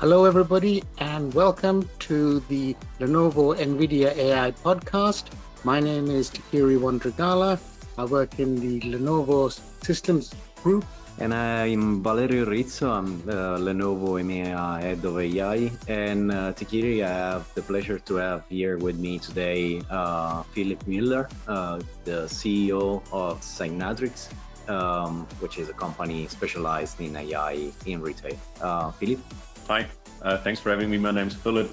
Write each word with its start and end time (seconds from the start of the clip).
Hello, 0.00 0.24
everybody, 0.24 0.82
and 0.96 1.34
welcome 1.34 1.86
to 1.98 2.40
the 2.48 2.74
Lenovo 3.00 3.54
NVIDIA 3.54 4.16
AI 4.16 4.50
podcast. 4.50 5.24
My 5.62 5.78
name 5.78 6.06
is 6.08 6.30
Tikiri 6.30 6.78
Wanduragala. 6.80 7.60
I 7.98 8.06
work 8.06 8.38
in 8.38 8.54
the 8.56 8.80
Lenovo 8.80 9.52
Systems 9.84 10.32
Group. 10.62 10.86
And 11.18 11.34
I'm 11.34 12.02
Valerio 12.02 12.46
Rizzo. 12.46 12.90
I'm 12.90 13.20
the 13.26 13.58
Lenovo 13.60 14.16
EMEA 14.16 14.80
head 14.80 15.04
of 15.04 15.20
AI. 15.20 15.70
And 15.86 16.32
uh, 16.32 16.54
Tikiri, 16.54 17.04
I 17.04 17.12
have 17.12 17.52
the 17.52 17.60
pleasure 17.60 17.98
to 17.98 18.14
have 18.14 18.44
here 18.48 18.78
with 18.78 18.98
me 18.98 19.18
today 19.18 19.82
uh, 19.90 20.44
Philipp 20.54 20.82
Müller, 20.84 21.30
uh, 21.46 21.78
the 22.04 22.24
CEO 22.24 23.02
of 23.12 23.42
Signatrix, 23.42 24.32
um, 24.66 25.26
which 25.40 25.58
is 25.58 25.68
a 25.68 25.74
company 25.74 26.26
specialized 26.26 26.98
in 27.02 27.14
AI 27.16 27.70
in 27.84 28.00
retail. 28.00 28.38
Uh, 28.62 28.92
Philip? 28.92 29.20
Hi, 29.70 29.86
uh, 30.22 30.36
thanks 30.38 30.58
for 30.58 30.70
having 30.70 30.90
me. 30.90 30.98
My 30.98 31.12
name 31.12 31.28
is 31.28 31.34
Philipp. 31.34 31.70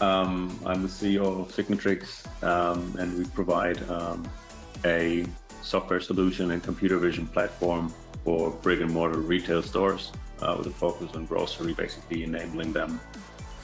Um, 0.00 0.58
I'm 0.66 0.82
the 0.82 0.88
CEO 0.88 1.42
of 1.42 1.54
Signatrix, 1.54 2.26
um, 2.42 2.92
and 2.98 3.16
we 3.16 3.24
provide 3.26 3.88
um, 3.88 4.28
a 4.84 5.24
software 5.62 6.00
solution 6.00 6.50
and 6.50 6.60
computer 6.60 6.98
vision 6.98 7.28
platform 7.28 7.94
for 8.24 8.50
brick 8.50 8.80
and 8.80 8.90
mortar 8.90 9.20
retail 9.20 9.62
stores 9.62 10.10
uh, 10.42 10.56
with 10.58 10.66
a 10.66 10.70
focus 10.70 11.14
on 11.14 11.26
grocery, 11.26 11.72
basically 11.72 12.24
enabling 12.24 12.72
them 12.72 13.00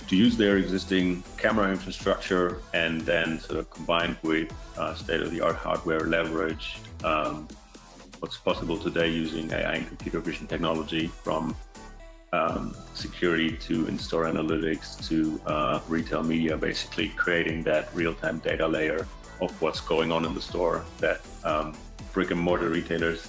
to 0.07 0.15
use 0.15 0.37
their 0.37 0.57
existing 0.57 1.25
camera 1.37 1.73
infrastructure 1.73 2.59
and 2.73 3.01
then 3.01 3.41
sort 3.41 3.59
of 3.59 3.69
combined 3.69 4.17
with 4.23 4.49
uh, 4.79 4.95
state 4.95 5.23
of 5.23 5.33
the 5.33 5.41
art 5.41 5.57
hardware 5.57 6.03
leverage 6.03 6.79
um, 7.03 7.49
what's 8.21 8.37
possible 8.37 8.79
today 8.79 9.09
using 9.09 9.51
AI 9.51 9.75
and 9.75 9.89
computer 9.89 10.21
vision 10.21 10.47
technology 10.47 11.09
from 11.09 11.57
um, 12.33 12.75
security 12.95 13.57
to 13.57 13.87
in-store 13.87 14.25
analytics 14.25 15.07
to 15.09 15.41
uh, 15.47 15.81
retail 15.89 16.23
media, 16.23 16.57
basically 16.57 17.09
creating 17.11 17.63
that 17.65 17.89
real-time 17.95 18.39
data 18.39 18.67
layer 18.67 19.07
of 19.41 19.51
what's 19.63 19.81
going 19.81 20.13
on 20.13 20.25
in 20.25 20.35
the 20.35 20.41
store 20.41 20.85
that 20.99 21.21
um, 21.45 21.75
brick 22.13 22.31
and 22.31 22.41
mortar 22.41 22.69
retailers 22.69 23.29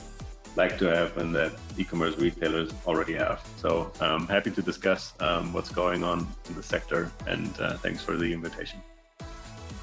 like 0.55 0.77
to 0.77 0.85
have 0.85 1.17
and 1.17 1.33
that 1.33 1.53
e-commerce 1.77 2.17
retailers 2.17 2.73
already 2.85 3.13
have. 3.13 3.41
So 3.57 3.91
I'm 4.01 4.21
um, 4.21 4.27
happy 4.27 4.51
to 4.51 4.61
discuss 4.61 5.13
um, 5.21 5.53
what's 5.53 5.69
going 5.69 6.03
on 6.03 6.27
in 6.49 6.55
the 6.55 6.63
sector 6.63 7.11
and 7.27 7.49
uh, 7.59 7.77
thanks 7.77 8.03
for 8.03 8.17
the 8.17 8.31
invitation. 8.33 8.81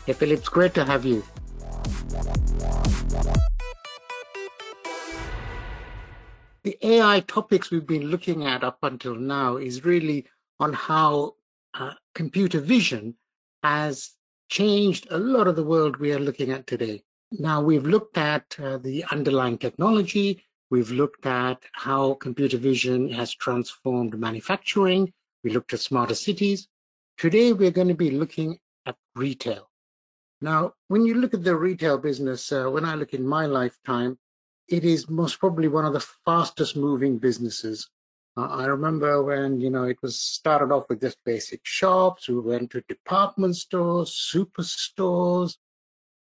Hey, 0.05 0.13
Philipp, 0.13 0.39
it's 0.41 0.49
great 0.49 0.75
to 0.75 0.85
have 0.85 1.05
you. 1.05 1.23
The 6.63 6.77
AI 6.83 7.21
topics 7.21 7.71
we've 7.71 7.87
been 7.87 8.09
looking 8.11 8.47
at 8.47 8.65
up 8.65 8.79
until 8.83 9.15
now 9.15 9.57
is 9.57 9.85
really 9.85 10.27
on 10.59 10.73
how 10.73 11.35
uh, 11.75 11.93
computer 12.15 12.61
vision 12.61 13.15
has 13.63 14.11
changed 14.49 15.07
a 15.11 15.19
lot 15.19 15.47
of 15.47 15.57
the 15.57 15.65
world 15.65 15.97
we 15.97 16.13
are 16.13 16.19
looking 16.19 16.51
at 16.51 16.67
today. 16.67 17.03
Now, 17.33 17.61
we've 17.61 17.85
looked 17.85 18.17
at 18.17 18.57
uh, 18.63 18.79
the 18.79 19.05
underlying 19.13 19.59
technology, 19.59 20.45
we've 20.71 20.91
looked 20.91 21.27
at 21.27 21.63
how 21.73 22.15
computer 22.15 22.57
vision 22.57 23.11
has 23.11 23.35
transformed 23.35 24.19
manufacturing, 24.19 25.13
we 25.45 25.51
looked 25.51 25.73
at 25.75 25.81
smarter 25.81 26.15
cities. 26.15 26.69
Today, 27.19 27.53
we're 27.53 27.71
going 27.71 27.89
to 27.89 27.95
be 27.95 28.11
looking 28.11 28.59
at 28.87 28.97
retail. 29.15 29.69
Now, 30.41 30.75
when 30.87 31.05
you 31.05 31.15
look 31.15 31.35
at 31.35 31.45
the 31.45 31.57
retail 31.57 31.99
business, 31.99 32.51
uh, 32.53 32.67
when 32.67 32.85
I 32.85 32.95
look 32.95 33.13
in 33.13 33.27
my 33.27 33.47
lifetime, 33.47 34.19
it 34.69 34.85
is 34.85 35.09
most 35.09 35.39
probably 35.41 35.69
one 35.69 35.85
of 35.85 35.93
the 35.93 36.07
fastest 36.25 36.77
moving 36.77 37.19
businesses. 37.19 37.89
Uh, 38.37 38.47
I 38.49 38.67
remember 38.67 39.23
when, 39.23 39.61
you 39.61 39.71
know, 39.71 39.85
it 39.85 39.99
was 40.03 40.19
started 40.19 40.73
off 40.73 40.89
with 40.89 41.01
just 41.01 41.19
basic 41.25 41.61
shops. 41.65 42.29
We 42.29 42.39
went 42.39 42.71
to 42.71 42.83
department 42.83 43.57
stores, 43.57 44.11
superstores. 44.35 45.57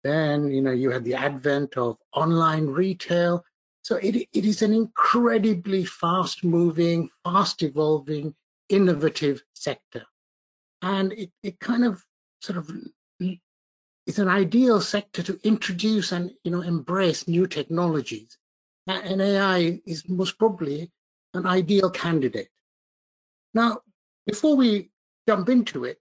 Then, 0.02 0.50
you 0.50 0.62
know, 0.62 0.70
you 0.70 0.90
had 0.90 1.04
the 1.04 1.14
advent 1.14 1.76
of 1.76 1.98
online 2.12 2.68
retail. 2.68 3.44
So 3.82 3.96
it, 3.96 4.28
it 4.32 4.44
is 4.44 4.62
an 4.62 4.72
incredibly 4.72 5.84
fast 5.84 6.44
moving, 6.44 7.10
fast 7.24 7.62
evolving, 7.62 8.34
innovative 8.68 9.42
sector. 9.52 10.04
And 10.82 11.12
it, 11.12 11.30
it 11.42 11.58
kind 11.60 11.84
of 11.84 12.04
sort 12.40 12.58
of 12.58 12.70
it's 14.06 14.18
an 14.18 14.28
ideal 14.28 14.80
sector 14.80 15.22
to 15.24 15.38
introduce 15.42 16.12
and 16.12 16.30
you 16.44 16.50
know 16.50 16.62
embrace 16.62 17.26
new 17.26 17.46
technologies. 17.46 18.38
And 18.86 19.20
AI 19.20 19.80
is 19.84 20.08
most 20.08 20.38
probably 20.38 20.92
an 21.34 21.46
ideal 21.46 21.90
candidate. 21.90 22.48
Now, 23.52 23.80
before 24.26 24.56
we 24.56 24.90
jump 25.26 25.48
into 25.48 25.84
it, 25.84 25.98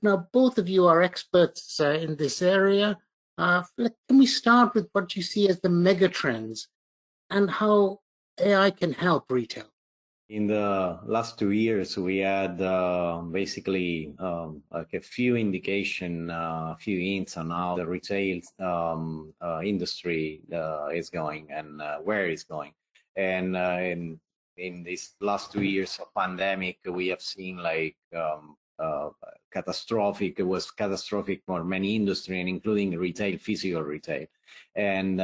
now 0.00 0.28
both 0.32 0.58
of 0.58 0.68
you 0.68 0.86
are 0.86 1.02
experts 1.02 1.80
uh, 1.80 1.90
in 1.90 2.16
this 2.16 2.40
area. 2.40 2.98
Uh, 3.36 3.62
can 3.76 4.18
we 4.18 4.26
start 4.26 4.74
with 4.74 4.88
what 4.92 5.16
you 5.16 5.22
see 5.22 5.48
as 5.48 5.60
the 5.60 5.68
mega 5.68 6.08
trends 6.08 6.68
and 7.30 7.50
how 7.50 8.00
AI 8.40 8.70
can 8.70 8.92
help 8.92 9.30
retail? 9.30 9.73
In 10.34 10.48
the 10.48 10.98
last 11.06 11.38
two 11.38 11.52
years, 11.52 11.96
we 11.96 12.18
had 12.18 12.60
uh, 12.60 13.22
basically 13.30 14.12
um, 14.18 14.64
like 14.72 14.92
a 14.92 14.98
few 14.98 15.36
indication, 15.36 16.28
uh, 16.28 16.74
a 16.74 16.76
few 16.76 16.98
hints 16.98 17.36
on 17.36 17.50
how 17.50 17.76
the 17.76 17.86
retail 17.86 18.40
um, 18.58 19.32
uh, 19.40 19.60
industry 19.62 20.40
uh, 20.52 20.88
is 20.88 21.08
going 21.08 21.52
and 21.52 21.80
uh, 21.80 21.98
where 21.98 22.26
it's 22.26 22.42
going. 22.42 22.72
And 23.14 23.56
uh, 23.56 23.78
in 23.78 24.18
in 24.56 24.82
these 24.82 25.14
last 25.20 25.52
two 25.52 25.62
years 25.62 26.00
of 26.00 26.12
pandemic, 26.16 26.78
we 26.84 27.06
have 27.14 27.22
seen 27.22 27.58
like 27.58 27.94
um, 28.12 28.56
catastrophic. 29.52 30.40
It 30.40 30.48
was 30.54 30.68
catastrophic 30.68 31.42
for 31.46 31.62
many 31.62 31.94
industry, 31.94 32.40
and 32.40 32.48
including 32.48 32.98
retail, 32.98 33.38
physical 33.38 33.82
retail, 33.82 34.26
and 34.74 35.20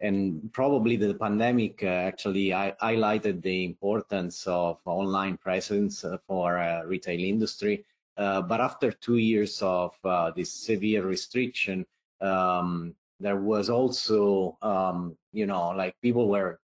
and 0.00 0.52
probably 0.52 0.96
the 0.96 1.14
pandemic 1.14 1.82
uh, 1.82 1.86
actually 1.86 2.48
highlighted 2.48 3.42
the 3.42 3.64
importance 3.64 4.46
of 4.46 4.78
online 4.84 5.36
presence 5.36 6.04
uh, 6.04 6.18
for 6.26 6.58
uh, 6.58 6.82
retail 6.84 7.20
industry. 7.20 7.84
Uh, 8.16 8.42
but 8.42 8.60
after 8.60 8.92
two 8.92 9.16
years 9.16 9.60
of 9.62 9.92
uh, 10.04 10.30
this 10.32 10.52
severe 10.52 11.04
restriction, 11.04 11.86
um, 12.20 12.94
there 13.20 13.36
was 13.36 13.70
also, 13.70 14.56
um, 14.62 15.16
you 15.32 15.46
know, 15.46 15.70
like 15.70 15.94
people 16.00 16.28
were 16.28 16.60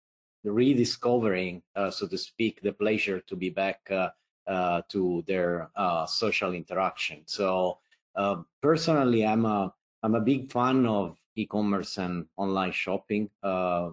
rediscovering, 0.45 1.62
uh, 1.75 1.91
so 1.91 2.06
to 2.06 2.19
speak, 2.19 2.61
the 2.61 2.73
pleasure 2.73 3.21
to 3.21 3.37
be 3.37 3.51
back 3.51 3.85
to 3.87 5.25
their 5.27 5.71
social 6.06 6.53
interaction. 6.53 7.23
So 7.25 7.79
personally, 8.62 9.27
I'm 9.27 9.45
a 9.47 9.73
I'm 10.03 10.15
a 10.15 10.21
big 10.21 10.53
fan 10.53 10.85
of 10.85 11.17
e-commerce 11.37 11.99
and 11.99 12.27
online 12.37 12.72
shopping 12.72 13.31
uh, 13.43 13.91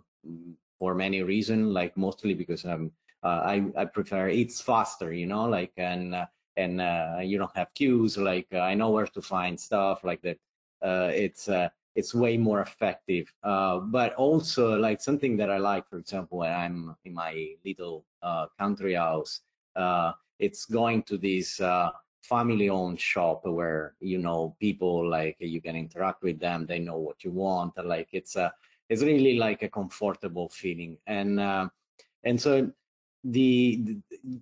for 0.79 0.95
many 0.95 1.21
reasons, 1.21 1.67
like 1.67 1.95
mostly 1.97 2.33
because 2.33 2.65
I'm 2.65 2.91
uh, 3.23 3.41
I, 3.45 3.63
I 3.77 3.85
prefer 3.85 4.29
it's 4.29 4.61
faster, 4.61 5.13
you 5.13 5.27
know, 5.27 5.45
like 5.45 5.71
and 5.77 6.15
uh, 6.15 6.25
and 6.57 6.81
uh, 6.81 7.19
you 7.21 7.37
don't 7.37 7.55
have 7.55 7.73
queues. 7.73 8.17
Like 8.17 8.47
uh, 8.53 8.59
I 8.59 8.73
know 8.73 8.89
where 8.89 9.05
to 9.05 9.21
find 9.21 9.59
stuff 9.59 10.03
like 10.03 10.21
that. 10.23 10.37
Uh, 10.81 11.11
it's 11.13 11.47
it's 11.95 12.15
way 12.15 12.37
more 12.37 12.61
effective. 12.61 13.31
but 13.43 14.13
also 14.15 14.77
like 14.77 15.01
something 15.01 15.37
that 15.37 15.51
I 15.51 15.57
like, 15.57 15.87
for 15.87 15.97
example, 15.97 16.39
when 16.39 16.51
I'm 16.51 16.95
in 17.05 17.13
my 17.13 17.55
little 17.65 18.05
country 18.57 18.95
house, 18.95 19.41
it's 20.39 20.65
going 20.65 21.03
to 21.03 21.17
these 21.17 21.61
family 22.21 22.69
owned 22.69 22.99
shop 22.99 23.41
where 23.45 23.95
you 23.99 24.17
know 24.17 24.55
people 24.59 25.09
like 25.09 25.35
you 25.39 25.61
can 25.61 25.75
interact 25.75 26.21
with 26.21 26.39
them 26.39 26.65
they 26.65 26.79
know 26.79 26.97
what 26.97 27.23
you 27.23 27.31
want 27.31 27.73
like 27.85 28.07
it's 28.11 28.35
a 28.35 28.53
it's 28.91 29.01
really 29.01 29.37
like 29.37 29.63
a 29.63 29.69
comfortable 29.69 30.49
feeling. 30.49 30.97
And 31.07 31.39
uh, 31.39 31.69
and 32.25 32.39
so 32.39 32.69
the, 33.23 33.81
the, 33.85 33.97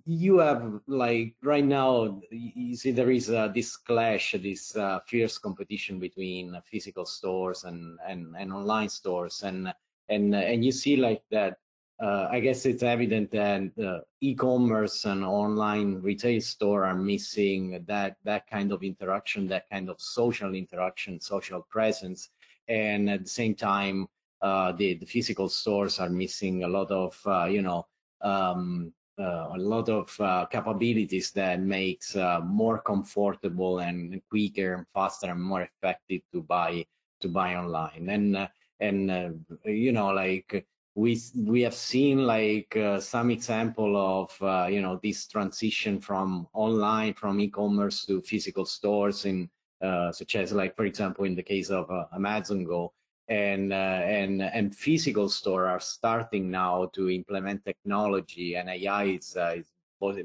you 0.06 0.38
have 0.38 0.80
like 0.88 1.34
right 1.42 1.64
now 1.64 2.20
you 2.32 2.74
see 2.74 2.90
there 2.90 3.12
is 3.12 3.30
uh, 3.30 3.48
this 3.54 3.76
clash 3.76 4.34
this 4.42 4.74
uh, 4.74 4.98
fierce 5.06 5.38
competition 5.38 6.00
between 6.00 6.60
physical 6.64 7.04
stores 7.06 7.62
and, 7.62 7.96
and 8.08 8.34
and 8.36 8.52
online 8.52 8.88
stores. 8.88 9.44
And 9.44 9.72
and 10.08 10.34
and 10.34 10.64
you 10.64 10.72
see 10.72 10.96
like 10.96 11.22
that 11.30 11.58
uh, 12.00 12.28
I 12.30 12.40
guess 12.40 12.64
it's 12.64 12.82
evident 12.82 13.30
that 13.32 13.70
uh, 13.78 14.00
e-commerce 14.22 15.04
and 15.04 15.22
online 15.22 16.00
retail 16.00 16.40
store 16.40 16.86
are 16.86 16.94
missing 16.94 17.84
that 17.86 18.16
that 18.24 18.46
kind 18.48 18.72
of 18.72 18.82
interaction, 18.82 19.46
that 19.48 19.68
kind 19.68 19.90
of 19.90 20.00
social 20.00 20.54
interaction, 20.54 21.20
social 21.20 21.60
presence, 21.60 22.30
and 22.68 23.10
at 23.10 23.24
the 23.24 23.28
same 23.28 23.54
time, 23.54 24.08
uh, 24.40 24.72
the, 24.72 24.94
the 24.94 25.04
physical 25.04 25.50
stores 25.50 25.98
are 25.98 26.08
missing 26.08 26.64
a 26.64 26.68
lot 26.68 26.90
of 26.90 27.20
uh, 27.26 27.44
you 27.44 27.60
know 27.60 27.86
um, 28.22 28.94
uh, 29.18 29.48
a 29.52 29.58
lot 29.58 29.90
of 29.90 30.18
uh, 30.20 30.46
capabilities 30.46 31.32
that 31.32 31.60
makes 31.60 32.16
more 32.42 32.80
comfortable 32.80 33.80
and 33.80 34.22
quicker 34.30 34.72
and 34.72 34.86
faster 34.94 35.26
and 35.26 35.42
more 35.42 35.62
effective 35.62 36.22
to 36.32 36.42
buy 36.42 36.82
to 37.20 37.28
buy 37.28 37.56
online. 37.56 38.08
And 38.08 38.48
and 38.80 39.44
you 39.66 39.92
know 39.92 40.08
like 40.08 40.64
we 40.94 41.20
we 41.36 41.62
have 41.62 41.74
seen 41.74 42.26
like 42.26 42.76
uh, 42.76 42.98
some 42.98 43.30
example 43.30 43.96
of 43.96 44.36
uh, 44.42 44.66
you 44.68 44.82
know 44.82 44.98
this 45.02 45.26
transition 45.26 46.00
from 46.00 46.48
online 46.52 47.14
from 47.14 47.40
e-commerce 47.40 48.04
to 48.06 48.20
physical 48.22 48.64
stores 48.64 49.24
in 49.24 49.48
uh, 49.82 50.10
such 50.12 50.36
as 50.36 50.52
like 50.52 50.76
for 50.76 50.84
example 50.84 51.24
in 51.24 51.34
the 51.34 51.42
case 51.42 51.70
of 51.70 51.90
uh, 51.90 52.04
Amazon 52.14 52.64
Go. 52.64 52.92
And 53.28 53.72
uh, 53.72 54.02
and 54.04 54.42
and 54.42 54.74
physical 54.74 55.28
store 55.28 55.68
are 55.68 55.78
starting 55.78 56.50
now 56.50 56.90
to 56.94 57.08
implement 57.08 57.64
technology 57.64 58.56
and 58.56 58.68
AI 58.68 59.04
is, 59.04 59.36
uh, 59.36 59.54
is 59.56 59.66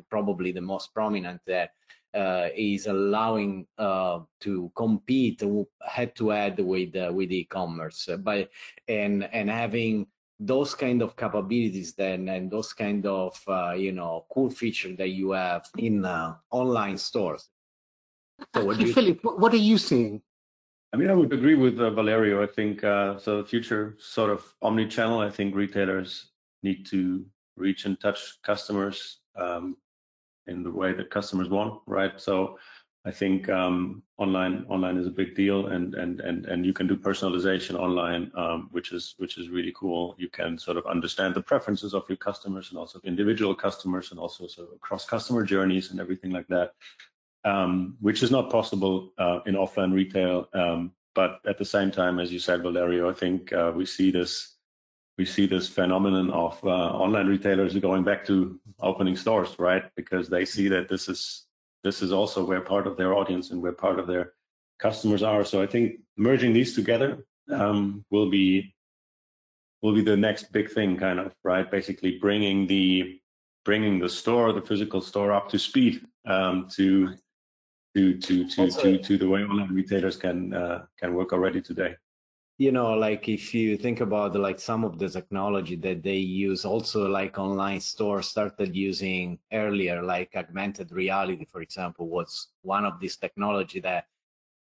probably 0.09 0.51
the 0.51 0.61
most 0.61 0.91
prominent 0.91 1.39
that 1.45 1.69
is 2.55 2.87
allowing 2.87 3.67
to 3.77 4.71
compete 4.75 5.43
head 5.87 6.15
to 6.15 6.29
head 6.29 6.59
with 6.59 6.95
with 7.13 7.31
e-commerce. 7.31 8.09
By 8.23 8.47
and 8.87 9.23
and 9.31 9.51
having 9.51 10.07
those 10.39 10.75
kind 10.75 11.01
of 11.01 11.15
capabilities 11.15 11.93
then 11.93 12.27
and 12.29 12.51
those 12.51 12.73
kind 12.73 13.05
of 13.05 13.39
uh, 13.47 13.71
you 13.71 13.91
know 13.91 14.25
cool 14.31 14.49
features 14.49 14.97
that 14.97 15.09
you 15.09 15.31
have 15.31 15.65
in 15.77 16.03
uh, 16.05 16.35
online 16.51 16.97
stores. 16.97 17.49
So 18.53 18.65
what 18.65 18.77
philipp 18.77 19.23
what 19.23 19.53
are 19.53 19.65
you 19.71 19.77
seeing? 19.77 20.21
I 20.93 20.97
mean 20.97 21.09
i 21.09 21.13
would 21.13 21.31
agree 21.31 21.55
with 21.55 21.79
uh, 21.79 21.89
valerio. 21.91 22.43
I 22.43 22.47
think 22.47 22.83
uh, 22.83 23.17
so 23.17 23.41
the 23.41 23.47
future 23.47 23.95
sort 23.99 24.29
of 24.29 24.43
omni-channel 24.61 25.19
i 25.19 25.29
think 25.29 25.55
retailers 25.55 26.31
need 26.63 26.85
to 26.87 27.25
reach 27.55 27.85
and 27.85 27.99
touch 27.99 28.41
customers 28.43 29.19
um, 29.37 29.77
in 30.47 30.63
the 30.63 30.71
way 30.71 30.91
that 30.93 31.09
customers 31.09 31.49
want 31.49 31.81
right? 31.87 32.19
So 32.19 32.57
I 33.05 33.11
think 33.11 33.49
um, 33.49 34.01
online 34.17 34.65
online 34.67 34.97
is 34.97 35.05
a 35.05 35.11
big 35.11 35.35
deal, 35.35 35.67
and 35.67 35.93
and 35.93 36.19
and 36.21 36.45
and 36.47 36.65
you 36.65 36.73
can 36.73 36.87
do 36.87 36.95
personalization 36.95 37.75
online, 37.75 38.31
um, 38.35 38.67
which 38.71 38.91
is 38.91 39.13
which 39.17 39.37
is 39.37 39.49
really 39.49 39.71
cool. 39.75 40.15
You 40.17 40.27
can 40.27 40.57
sort 40.57 40.77
of 40.77 40.87
understand 40.87 41.35
the 41.35 41.41
preferences 41.41 41.93
of 41.93 42.09
your 42.09 42.17
customers 42.17 42.69
and 42.69 42.79
also 42.79 42.99
individual 43.03 43.53
customers, 43.53 44.09
and 44.09 44.19
also 44.19 44.47
sort 44.47 44.69
of 44.69 44.75
across 44.75 45.05
customer 45.05 45.43
journeys 45.43 45.91
and 45.91 45.99
everything 45.99 46.31
like 46.31 46.47
that, 46.47 46.73
um, 47.43 47.95
which 48.01 48.23
is 48.23 48.31
not 48.31 48.49
possible 48.49 49.13
uh, 49.19 49.39
in 49.45 49.53
offline 49.53 49.93
retail. 49.93 50.49
Um, 50.53 50.91
but 51.13 51.41
at 51.45 51.59
the 51.59 51.65
same 51.65 51.91
time, 51.91 52.19
as 52.19 52.33
you 52.33 52.39
said, 52.39 52.63
Valerio, 52.63 53.09
I 53.09 53.13
think 53.13 53.53
uh, 53.53 53.71
we 53.75 53.85
see 53.85 54.09
this 54.09 54.55
we 55.19 55.25
see 55.25 55.45
this 55.45 55.69
phenomenon 55.69 56.31
of 56.31 56.59
uh, 56.65 56.67
online 56.67 57.27
retailers 57.27 57.77
going 57.77 58.03
back 58.03 58.25
to 58.25 58.59
opening 58.79 59.15
stores, 59.15 59.57
right? 59.59 59.83
Because 59.95 60.27
they 60.27 60.43
see 60.43 60.67
that 60.69 60.89
this 60.89 61.07
is 61.07 61.44
this 61.85 62.01
is 62.01 62.11
also 62.11 62.43
where 62.43 62.61
part 62.61 62.87
of 62.87 62.97
their 62.97 63.13
audience 63.13 63.51
and 63.51 63.61
where 63.61 63.71
part 63.71 63.99
of 63.99 64.07
their 64.07 64.33
customers 64.79 65.21
are. 65.21 65.45
So 65.45 65.61
I 65.61 65.67
think 65.67 66.01
merging 66.17 66.51
these 66.51 66.73
together 66.73 67.25
um, 67.51 68.03
will 68.09 68.29
be 68.29 68.73
will 69.83 69.93
be 69.93 70.01
the 70.01 70.17
next 70.17 70.51
big 70.51 70.71
thing, 70.71 70.97
kind 70.97 71.19
of 71.19 71.31
right. 71.43 71.69
Basically, 71.69 72.17
bringing 72.17 72.65
the 72.65 73.21
bringing 73.63 73.99
the 73.99 74.09
store, 74.09 74.51
the 74.51 74.61
physical 74.61 74.99
store, 74.99 75.31
up 75.31 75.47
to 75.49 75.59
speed 75.59 76.01
um, 76.25 76.67
to 76.75 77.13
to 77.95 78.17
to 78.17 78.49
to, 78.49 78.71
to 78.71 78.97
to 78.97 79.17
the 79.17 79.29
way 79.29 79.41
online 79.43 79.71
retailers 79.71 80.17
can 80.17 80.53
uh, 80.55 80.85
can 80.99 81.13
work 81.13 81.33
already 81.33 81.61
today 81.61 81.95
you 82.57 82.71
know 82.71 82.93
like 82.93 83.27
if 83.27 83.53
you 83.53 83.77
think 83.77 83.99
about 83.99 84.35
like 84.35 84.59
some 84.59 84.85
of 84.85 84.97
the 84.97 85.09
technology 85.09 85.75
that 85.75 86.01
they 86.03 86.15
use 86.15 86.63
also 86.63 87.07
like 87.07 87.37
online 87.37 87.81
stores 87.81 88.27
started 88.27 88.75
using 88.75 89.37
earlier 89.51 90.01
like 90.01 90.31
augmented 90.35 90.91
reality 90.91 91.45
for 91.45 91.61
example 91.61 92.07
was 92.07 92.47
one 92.61 92.85
of 92.85 92.99
these 92.99 93.17
technology 93.17 93.81
that 93.81 94.05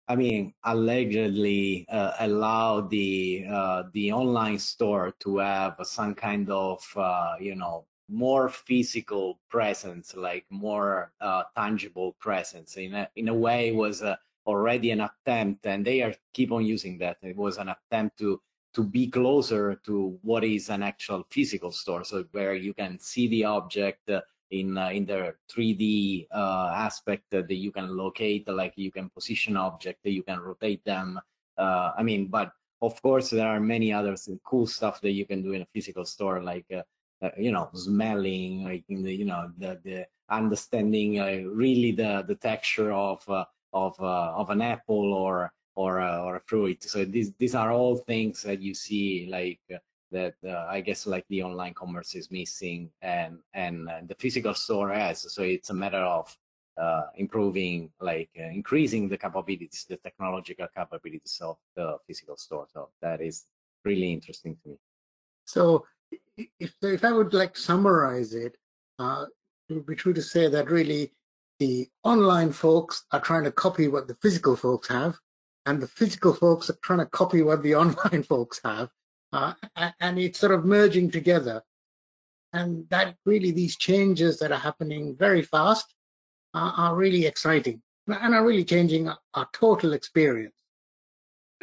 i 0.08 0.16
mean 0.16 0.54
allegedly 0.64 1.86
uh, 1.90 2.14
allowed 2.20 2.90
the 2.90 3.46
uh, 3.50 3.84
the 3.94 4.12
online 4.12 4.60
store 4.60 5.14
to 5.20 5.38
have 5.38 5.76
some 5.84 6.16
kind 6.16 6.50
of 6.50 6.82
uh, 6.96 7.36
you 7.40 7.56
know 7.56 7.86
more 8.10 8.50
physical 8.50 9.40
presence 9.50 10.16
like 10.16 10.46
more 10.50 11.12
uh, 11.22 11.44
tangible 11.56 12.14
presence. 12.20 12.78
In 12.78 12.94
a 12.94 13.10
in 13.16 13.28
a 13.28 13.34
way 13.34 13.72
was 13.72 14.02
a 14.02 14.20
already 14.46 14.92
an 14.92 15.02
attempt, 15.02 15.66
and 15.66 15.86
they 15.86 16.02
are 16.02 16.14
keep 16.34 16.52
on 16.52 16.66
using 16.66 16.98
that. 17.00 17.18
It 17.22 17.36
was 17.38 17.58
an 17.58 17.70
attempt 17.70 18.18
to 18.20 18.42
to 18.74 18.84
be 18.84 19.08
closer 19.08 19.76
to 19.86 20.18
what 20.24 20.44
is 20.44 20.70
an 20.70 20.82
actual 20.82 21.26
physical 21.30 21.72
store, 21.72 22.04
so 22.04 22.26
where 22.32 22.56
you 22.56 22.74
can 22.74 23.00
see 23.00 23.28
the 23.28 23.46
object 23.46 24.10
uh, 24.10 24.22
in 24.54 24.78
uh, 24.78 24.90
in 24.90 25.06
the 25.06 25.36
3D 25.52 26.28
uh, 26.32 26.72
aspect 26.76 27.24
that 27.32 27.50
you 27.52 27.72
can 27.72 27.96
locate, 27.96 28.48
like 28.48 28.74
you 28.76 28.92
can 28.92 29.10
position 29.10 29.58
object, 29.58 30.00
you 30.04 30.24
can 30.24 30.40
rotate 30.40 30.84
them. 30.86 31.20
Uh, 31.58 31.92
I 31.98 32.04
mean, 32.04 32.28
but 32.28 32.52
of 32.82 33.02
course 33.02 33.30
there 33.30 33.48
are 33.48 33.60
many 33.60 33.94
other 33.94 34.16
cool 34.44 34.68
stuff 34.68 35.02
that 35.02 35.12
you 35.12 35.26
can 35.26 35.42
do 35.42 35.54
in 35.54 35.62
a 35.62 35.68
physical 35.74 36.06
store, 36.06 36.42
like 36.42 36.66
uh, 36.72 36.84
uh, 37.22 37.32
you 37.38 37.52
know 37.52 37.70
smelling, 37.74 38.64
like 38.64 38.84
the, 38.88 39.14
you 39.14 39.26
know 39.26 39.52
the 39.58 39.80
the 39.84 40.08
understanding 40.30 41.20
really 41.54 41.92
the 41.92 42.24
the 42.28 42.36
texture 42.36 42.92
of 42.92 43.24
of 43.74 44.00
uh, 44.00 44.34
of 44.36 44.50
an 44.50 44.62
apple 44.62 45.14
or 45.14 45.52
or 45.76 46.02
or 46.02 46.36
a 46.38 46.42
fruit. 46.42 46.84
So 46.84 47.06
these 47.06 47.34
these 47.40 47.56
are 47.56 47.72
all 47.72 47.98
things 47.98 48.44
that 48.44 48.62
you 48.62 48.74
see 48.74 49.28
like 49.30 49.60
uh, 49.74 49.80
that 50.12 50.36
uh, 50.46 50.66
I 50.70 50.82
guess 50.82 51.08
like 51.08 51.26
the 51.30 51.44
online 51.44 51.74
commerce 51.74 52.16
is 52.16 52.32
missing 52.32 52.92
and 53.02 53.40
and 53.54 53.90
uh, 53.90 54.02
the 54.08 54.16
physical 54.16 54.54
store 54.54 54.94
has. 54.94 55.32
So 55.34 55.44
it's 55.44 55.72
a 55.72 55.74
matter 55.74 56.04
of 56.04 56.36
uh, 56.80 57.04
improving 57.18 57.92
like 58.00 58.30
increasing 58.36 59.10
the 59.10 59.18
capabilities, 59.18 59.86
the 59.90 59.98
technological 59.98 60.68
capabilities 60.76 61.40
of 61.42 61.58
the 61.76 61.98
physical 62.08 62.38
store. 62.38 62.68
So 62.74 62.90
that 63.02 63.22
is 63.22 63.46
really 63.84 64.14
interesting 64.14 64.58
to 64.64 64.70
me. 64.70 64.78
So 65.46 65.86
if 66.38 66.74
if 66.82 67.04
I 67.04 67.12
would 67.12 67.34
like 67.34 67.58
summarize 67.58 68.34
it, 68.34 68.58
it 69.00 69.74
would 69.74 69.86
be 69.86 69.96
true 69.96 70.14
to 70.14 70.22
say 70.22 70.48
that 70.48 70.70
really 70.70 71.12
the 71.64 71.88
online 72.04 72.52
folks 72.52 73.06
are 73.14 73.22
trying 73.22 73.46
to 73.46 73.52
copy 73.52 73.88
what 73.88 74.06
the 74.10 74.16
physical 74.16 74.58
folks 74.58 74.90
have, 74.90 75.16
and 75.66 75.82
the 75.82 75.88
physical 75.88 76.34
folks 76.34 76.70
are 76.70 76.78
trying 76.84 77.00
to 77.00 77.06
copy 77.06 77.42
what 77.42 77.64
the 77.64 77.74
online 77.84 78.24
folks 78.24 78.60
have, 78.66 78.90
uh, 79.32 79.54
and 80.02 80.20
it's 80.20 80.40
sort 80.40 80.52
of 80.52 80.66
merging 80.66 81.10
together. 81.10 81.62
And 82.52 82.86
that 82.90 83.16
really, 83.26 83.52
these 83.52 83.78
changes 83.78 84.40
that 84.40 84.52
are 84.52 84.60
happening 84.60 85.16
very 85.18 85.42
fast 85.42 85.96
uh, 86.54 86.74
are 86.76 86.96
really 86.96 87.26
exciting 87.26 87.82
and 88.08 88.36
are 88.36 88.46
really 88.46 88.66
changing 88.66 89.08
our, 89.08 89.18
our 89.34 89.48
total 89.54 89.94
experience. 89.94 90.60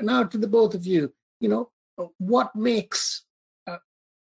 Now 0.01 0.25
to 0.25 0.39
the 0.39 0.49
both 0.49 0.75
of 0.75 0.87
you, 0.87 1.13
you 1.41 1.51
know, 1.51 1.71
what 2.17 2.57
makes 2.57 3.25
uh, 3.67 3.77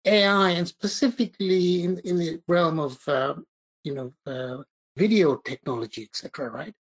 AI 0.05 0.51
and 0.51 0.69
specifically 0.69 1.85
in, 1.85 1.99
in 2.05 2.19
the 2.19 2.43
realm 2.47 2.79
of, 2.79 2.99
uh, 3.09 3.35
you 3.83 3.95
know, 3.95 4.13
uh, 4.27 4.63
video 4.97 5.37
technology, 5.37 6.03
etc., 6.05 6.51
right? 6.51 6.75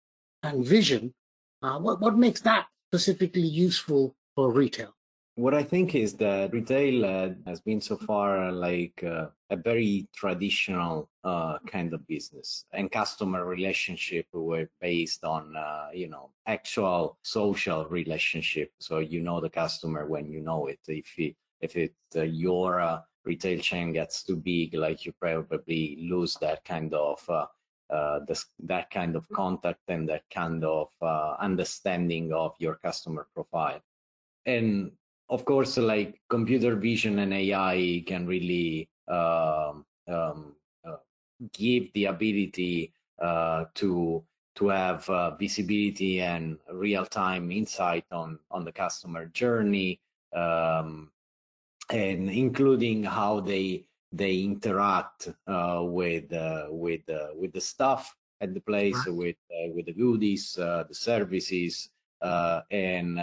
And 0.42 0.64
vision. 0.64 1.14
Uh, 1.62 1.78
what, 1.78 2.00
what 2.00 2.16
makes 2.16 2.40
that 2.42 2.66
specifically 2.90 3.42
useful 3.42 4.14
for 4.34 4.50
retail? 4.50 4.94
What 5.36 5.54
I 5.54 5.62
think 5.62 5.94
is 5.94 6.14
that 6.14 6.52
retail 6.52 7.04
uh, 7.04 7.30
has 7.46 7.60
been 7.60 7.80
so 7.80 7.96
far 7.96 8.48
uh, 8.48 8.52
like 8.52 9.02
uh, 9.02 9.28
a 9.48 9.56
very 9.56 10.08
traditional 10.14 11.08
uh, 11.24 11.58
kind 11.66 11.94
of 11.94 12.06
business, 12.06 12.64
and 12.72 12.90
customer 12.90 13.46
relationship 13.46 14.26
were 14.32 14.68
based 14.80 15.24
on 15.24 15.56
uh, 15.56 15.88
you 15.94 16.08
know 16.08 16.30
actual 16.46 17.16
social 17.22 17.86
relationship. 17.86 18.72
So 18.80 18.98
you 18.98 19.20
know 19.20 19.40
the 19.40 19.48
customer 19.48 20.04
when 20.06 20.30
you 20.30 20.40
know 20.40 20.66
it. 20.66 20.80
If 20.86 21.14
it, 21.16 21.36
if 21.60 21.76
it 21.76 21.94
your 22.12 23.02
retail 23.24 23.60
chain 23.60 23.92
gets 23.92 24.22
too 24.24 24.36
big, 24.36 24.74
like 24.74 25.06
you 25.06 25.12
probably 25.12 25.96
lose 26.10 26.36
that 26.42 26.64
kind 26.64 26.92
of 26.92 27.26
uh, 27.90 28.20
this, 28.26 28.46
that 28.60 28.90
kind 28.90 29.16
of 29.16 29.28
contact 29.30 29.80
and 29.88 30.08
that 30.08 30.22
kind 30.32 30.64
of 30.64 30.88
uh, 31.02 31.34
understanding 31.40 32.32
of 32.32 32.54
your 32.58 32.76
customer 32.76 33.26
profile. 33.34 33.80
And 34.46 34.92
of 35.28 35.44
course, 35.44 35.76
like 35.76 36.20
computer 36.28 36.76
vision 36.76 37.18
and 37.20 37.32
AI 37.32 38.02
can 38.06 38.26
really 38.26 38.88
um, 39.08 39.84
um, 40.08 40.56
uh, 40.84 40.96
give 41.52 41.92
the 41.92 42.06
ability 42.06 42.92
uh, 43.20 43.66
to 43.74 44.24
to 44.56 44.68
have 44.68 45.08
uh, 45.08 45.30
visibility 45.36 46.20
and 46.20 46.58
real-time 46.72 47.50
insight 47.52 48.04
on 48.10 48.38
on 48.50 48.64
the 48.64 48.72
customer 48.72 49.26
journey, 49.26 50.00
um, 50.34 51.10
and 51.90 52.28
including 52.28 53.04
how 53.04 53.40
they 53.40 53.84
they 54.12 54.40
interact 54.40 55.28
uh, 55.46 55.80
with 55.82 56.32
uh, 56.32 56.66
with 56.68 57.08
uh, 57.08 57.28
with 57.34 57.52
the 57.52 57.60
staff 57.60 58.14
at 58.40 58.54
the 58.54 58.60
place, 58.60 58.98
with 59.06 59.36
uh, 59.50 59.70
with 59.74 59.86
the 59.86 59.92
goodies, 59.92 60.58
uh, 60.58 60.84
the 60.88 60.94
services, 60.94 61.90
uh, 62.20 62.62
and 62.70 63.20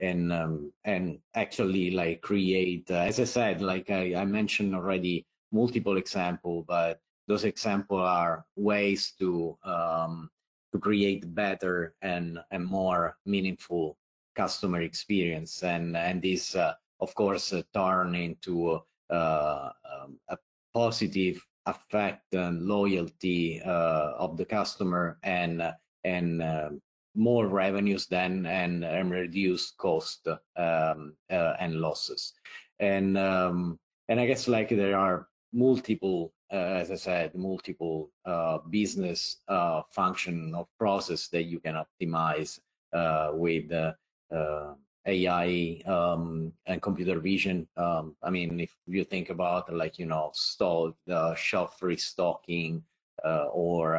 and 0.00 0.32
um, 0.32 0.72
and 0.84 1.18
actually 1.34 1.90
like 1.90 2.20
create. 2.22 2.90
as 2.90 3.18
I 3.18 3.24
said, 3.24 3.62
like 3.62 3.90
I, 3.90 4.14
I 4.14 4.24
mentioned 4.24 4.74
already, 4.74 5.26
multiple 5.50 5.96
example, 5.96 6.64
but 6.66 7.00
those 7.26 7.44
example 7.44 7.98
are 7.98 8.44
ways 8.56 9.12
to 9.18 9.58
um, 9.64 10.30
to 10.72 10.78
create 10.78 11.34
better 11.34 11.94
and 12.00 12.38
and 12.50 12.64
more 12.64 13.16
meaningful 13.26 13.98
customer 14.36 14.82
experience, 14.82 15.64
and 15.64 15.96
and 15.96 16.22
this 16.22 16.54
of 16.54 17.14
course 17.16 17.52
turn 17.74 18.14
into 18.14 18.68
uh, 18.70 18.78
um, 19.12 20.18
a 20.28 20.38
positive 20.74 21.44
effect 21.66 22.34
and 22.34 22.62
loyalty 22.62 23.62
uh, 23.62 24.12
of 24.18 24.36
the 24.36 24.44
customer 24.44 25.18
and 25.22 25.62
and 26.04 26.42
um, 26.42 26.80
more 27.14 27.46
revenues 27.46 28.06
than 28.06 28.46
and, 28.46 28.84
and 28.84 29.74
cost 29.78 30.26
um, 30.56 31.14
uh, 31.30 31.54
and 31.60 31.80
losses. 31.80 32.32
And 32.80 33.18
um, 33.18 33.78
and 34.08 34.18
I 34.18 34.26
guess 34.26 34.48
like 34.48 34.70
there 34.70 34.98
are 34.98 35.28
multiple, 35.52 36.32
uh, 36.52 36.80
as 36.80 36.90
I 36.90 36.96
said, 36.96 37.34
multiple 37.34 38.10
uh, 38.24 38.58
business 38.70 39.38
uh, 39.48 39.82
function 39.90 40.54
or 40.54 40.66
process 40.78 41.28
that 41.28 41.44
you 41.44 41.60
can 41.60 41.76
optimize 41.76 42.58
uh, 42.92 43.30
with 43.34 43.70
uh, 43.72 44.74
AI 45.06 45.80
um, 45.86 46.52
and 46.66 46.80
computer 46.80 47.18
vision. 47.18 47.66
Um, 47.76 48.16
I 48.22 48.30
mean, 48.30 48.60
if 48.60 48.74
you 48.86 49.04
think 49.04 49.30
about 49.30 49.72
like 49.72 49.98
you 49.98 50.06
know, 50.06 50.30
stock, 50.34 50.94
the 51.06 51.34
shelf 51.34 51.82
restocking, 51.82 52.82
or 53.24 53.96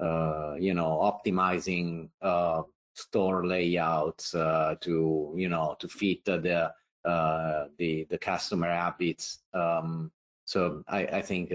uh, 0.00 0.56
you 0.58 0.74
know, 0.74 0.98
optimizing 1.02 2.08
uh, 2.20 2.62
store 2.94 3.46
layouts 3.46 4.34
uh, 4.34 4.74
to, 4.80 5.32
you 5.36 5.48
know, 5.48 5.76
to 5.78 5.88
fit 5.88 6.24
the 6.24 6.72
the 7.78 8.06
the 8.10 8.18
customer 8.18 8.68
habits. 8.68 9.40
Um, 9.52 10.10
so 10.44 10.82
I, 10.88 11.06
I 11.06 11.22
think 11.22 11.52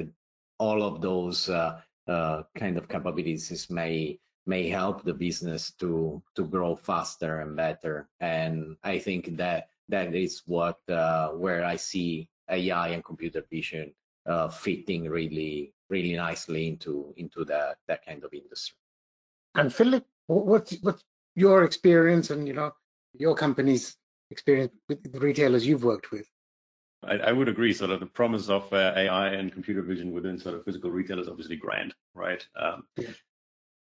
all 0.57 0.83
of 0.83 1.01
those 1.01 1.47
kind 1.47 2.77
of 2.77 2.87
capabilities 2.87 3.69
may 3.69 4.19
may 4.49 4.67
help 4.67 5.03
the 5.03 5.13
business 5.13 5.71
to 5.77 6.21
to 6.35 6.43
grow 6.43 6.75
faster 6.75 7.41
and 7.41 7.55
better. 7.55 8.09
And 8.19 8.75
I 8.83 8.97
think 8.97 9.37
that 9.37 9.69
that 9.87 10.15
is 10.15 10.41
what 10.45 10.79
uh, 10.89 11.29
where 11.43 11.63
I 11.63 11.77
see 11.77 12.29
AI 12.49 12.87
and 12.89 13.03
computer 13.03 13.45
vision 13.49 13.93
uh, 14.25 14.49
fitting 14.49 15.07
really 15.07 15.73
really 15.89 16.15
nicely 16.15 16.67
into 16.67 17.13
into 17.17 17.45
that 17.45 17.77
that 17.87 18.03
kind 18.05 18.23
of 18.23 18.33
industry. 18.33 18.77
And 19.53 19.71
Philipp, 19.71 20.05
what's 20.25 20.73
what's 20.81 21.03
your 21.35 21.63
experience 21.63 22.31
and 22.33 22.47
you 22.47 22.55
know 22.59 22.71
your 23.13 23.35
company's 23.35 23.95
experience 24.31 24.73
with 24.89 24.99
the 25.13 25.19
retailers 25.19 25.65
you've 25.65 25.83
worked 25.83 26.11
with? 26.11 26.27
I, 27.03 27.15
I 27.29 27.31
would 27.31 27.47
agree. 27.47 27.73
Sort 27.73 27.91
of 27.91 27.99
the 27.99 28.05
promise 28.05 28.49
of 28.49 28.71
uh, 28.73 28.93
AI 28.95 29.29
and 29.29 29.53
computer 29.53 29.81
vision 29.81 30.11
within 30.11 30.37
sort 30.37 30.55
of 30.55 30.65
physical 30.65 30.91
retail 30.91 31.19
is 31.19 31.29
obviously 31.29 31.55
grand, 31.55 31.93
right? 32.13 32.45
Um, 32.55 32.83
yeah. 32.97 33.13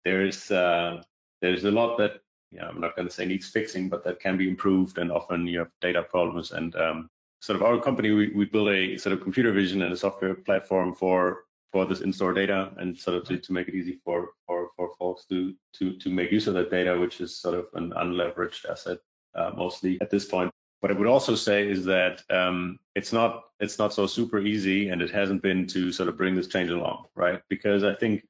There's 0.05 0.51
uh, 0.51 1.03
there's 1.41 1.65
a 1.65 1.71
lot 1.71 1.97
that 1.97 2.21
yeah, 2.51 2.67
I'm 2.67 2.81
not 2.81 2.95
going 2.95 3.07
to 3.07 3.13
say 3.13 3.25
needs 3.25 3.47
fixing, 3.49 3.89
but 3.89 4.03
that 4.03 4.19
can 4.19 4.37
be 4.37 4.49
improved. 4.49 4.97
And 4.97 5.11
often 5.11 5.45
you 5.47 5.59
have 5.59 5.69
data 5.81 6.03
problems. 6.03 6.51
And 6.51 6.75
um, 6.75 7.09
sort 7.41 7.57
of 7.57 7.63
our 7.63 7.79
company, 7.79 8.11
we, 8.11 8.29
we 8.29 8.45
build 8.45 8.69
a 8.69 8.97
sort 8.97 9.13
of 9.13 9.21
computer 9.21 9.51
vision 9.51 9.81
and 9.83 9.93
a 9.93 9.97
software 9.97 10.35
platform 10.35 10.95
for 10.95 11.43
for 11.71 11.85
this 11.85 12.01
in-store 12.01 12.33
data 12.33 12.71
and 12.77 12.97
sort 12.97 13.15
of 13.15 13.23
to, 13.25 13.37
to 13.37 13.53
make 13.53 13.67
it 13.67 13.75
easy 13.75 13.99
for, 14.03 14.29
for, 14.47 14.69
for 14.75 14.89
folks 14.97 15.25
to, 15.25 15.53
to, 15.71 15.95
to 15.99 16.09
make 16.09 16.31
use 16.31 16.47
of 16.47 16.55
that 16.55 16.71
data, 16.71 16.97
which 16.97 17.21
is 17.21 17.35
sort 17.35 17.55
of 17.55 17.67
an 17.75 17.91
unleveraged 17.91 18.67
asset 18.67 18.97
uh, 19.35 19.51
mostly 19.55 19.99
at 20.01 20.09
this 20.09 20.25
point. 20.25 20.49
What 20.79 20.91
I 20.91 20.95
would 20.95 21.07
also 21.07 21.35
say 21.35 21.69
is 21.69 21.85
that 21.85 22.23
um, 22.31 22.79
it's 22.95 23.11
not 23.11 23.43
it's 23.59 23.77
not 23.77 23.93
so 23.93 24.07
super 24.07 24.39
easy, 24.39 24.89
and 24.89 25.01
it 25.01 25.11
hasn't 25.11 25.41
been 25.41 25.67
to 25.67 25.91
sort 25.91 26.07
of 26.07 26.17
bring 26.17 26.35
this 26.35 26.47
change 26.47 26.69
along, 26.69 27.05
right? 27.15 27.41
Because 27.49 27.83
I 27.83 27.93
think 27.93 28.23